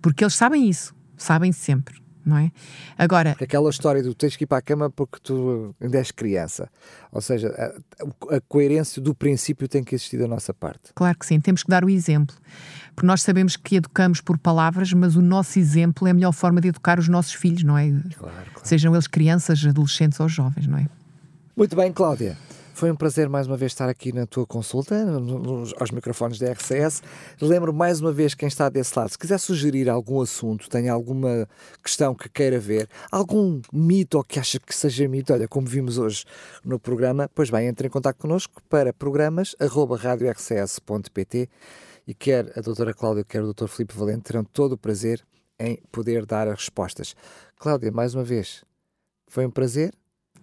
[0.00, 2.08] Porque eles sabem isso, sabem sempre.
[2.28, 2.52] Não é?
[2.98, 6.68] Agora, aquela história do tens que ir para a cama porque tu ainda és criança.
[7.10, 10.92] Ou seja, a, a, coerência do princípio tem que existir da nossa parte.
[10.94, 12.36] Claro que sim, temos que dar o exemplo.
[12.94, 16.60] Porque nós sabemos que educamos por palavras, mas o nosso exemplo é a melhor forma
[16.60, 17.88] de educar os nossos filhos, não é?
[17.88, 18.44] Claro, claro.
[18.62, 20.86] Sejam eles crianças, adolescentes ou jovens, não é?
[21.58, 22.38] Muito bem, Cláudia.
[22.72, 26.52] Foi um prazer mais uma vez estar aqui na tua consulta, nos, aos microfones da
[26.52, 27.02] RCS.
[27.40, 29.10] Lembro mais uma vez quem está desse lado.
[29.10, 31.48] Se quiser sugerir algum assunto, tenha alguma
[31.82, 35.98] questão que queira ver, algum mito ou que acha que seja mito, olha, como vimos
[35.98, 36.24] hoje
[36.64, 41.48] no programa, pois bem, entre em contato connosco para programas.radiorcs.pt
[42.06, 45.26] e quer a doutora Cláudia, quer o doutor Filipe Valente terão todo o prazer
[45.58, 47.16] em poder dar as respostas.
[47.56, 48.62] Cláudia, mais uma vez,
[49.26, 49.92] foi um prazer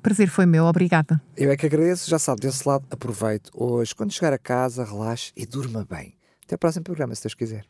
[0.05, 1.19] Prazer foi meu, obrigada.
[1.35, 5.31] Eu é que agradeço, já sabe, desse lado, aproveite hoje, quando chegar a casa, relaxe
[5.35, 6.13] e durma bem.
[6.45, 7.65] Até o próximo programa, se Deus quiser.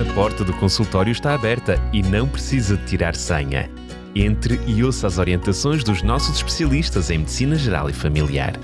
[0.00, 3.70] A porta do consultório está aberta e não precisa de tirar senha.
[4.14, 8.54] Entre e ouça as orientações dos nossos especialistas em Medicina Geral e Familiar.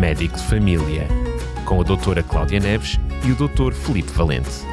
[0.00, 1.06] Médico de Família,
[1.66, 4.64] com a doutora Cláudia Neves e o doutor Felipe Valente.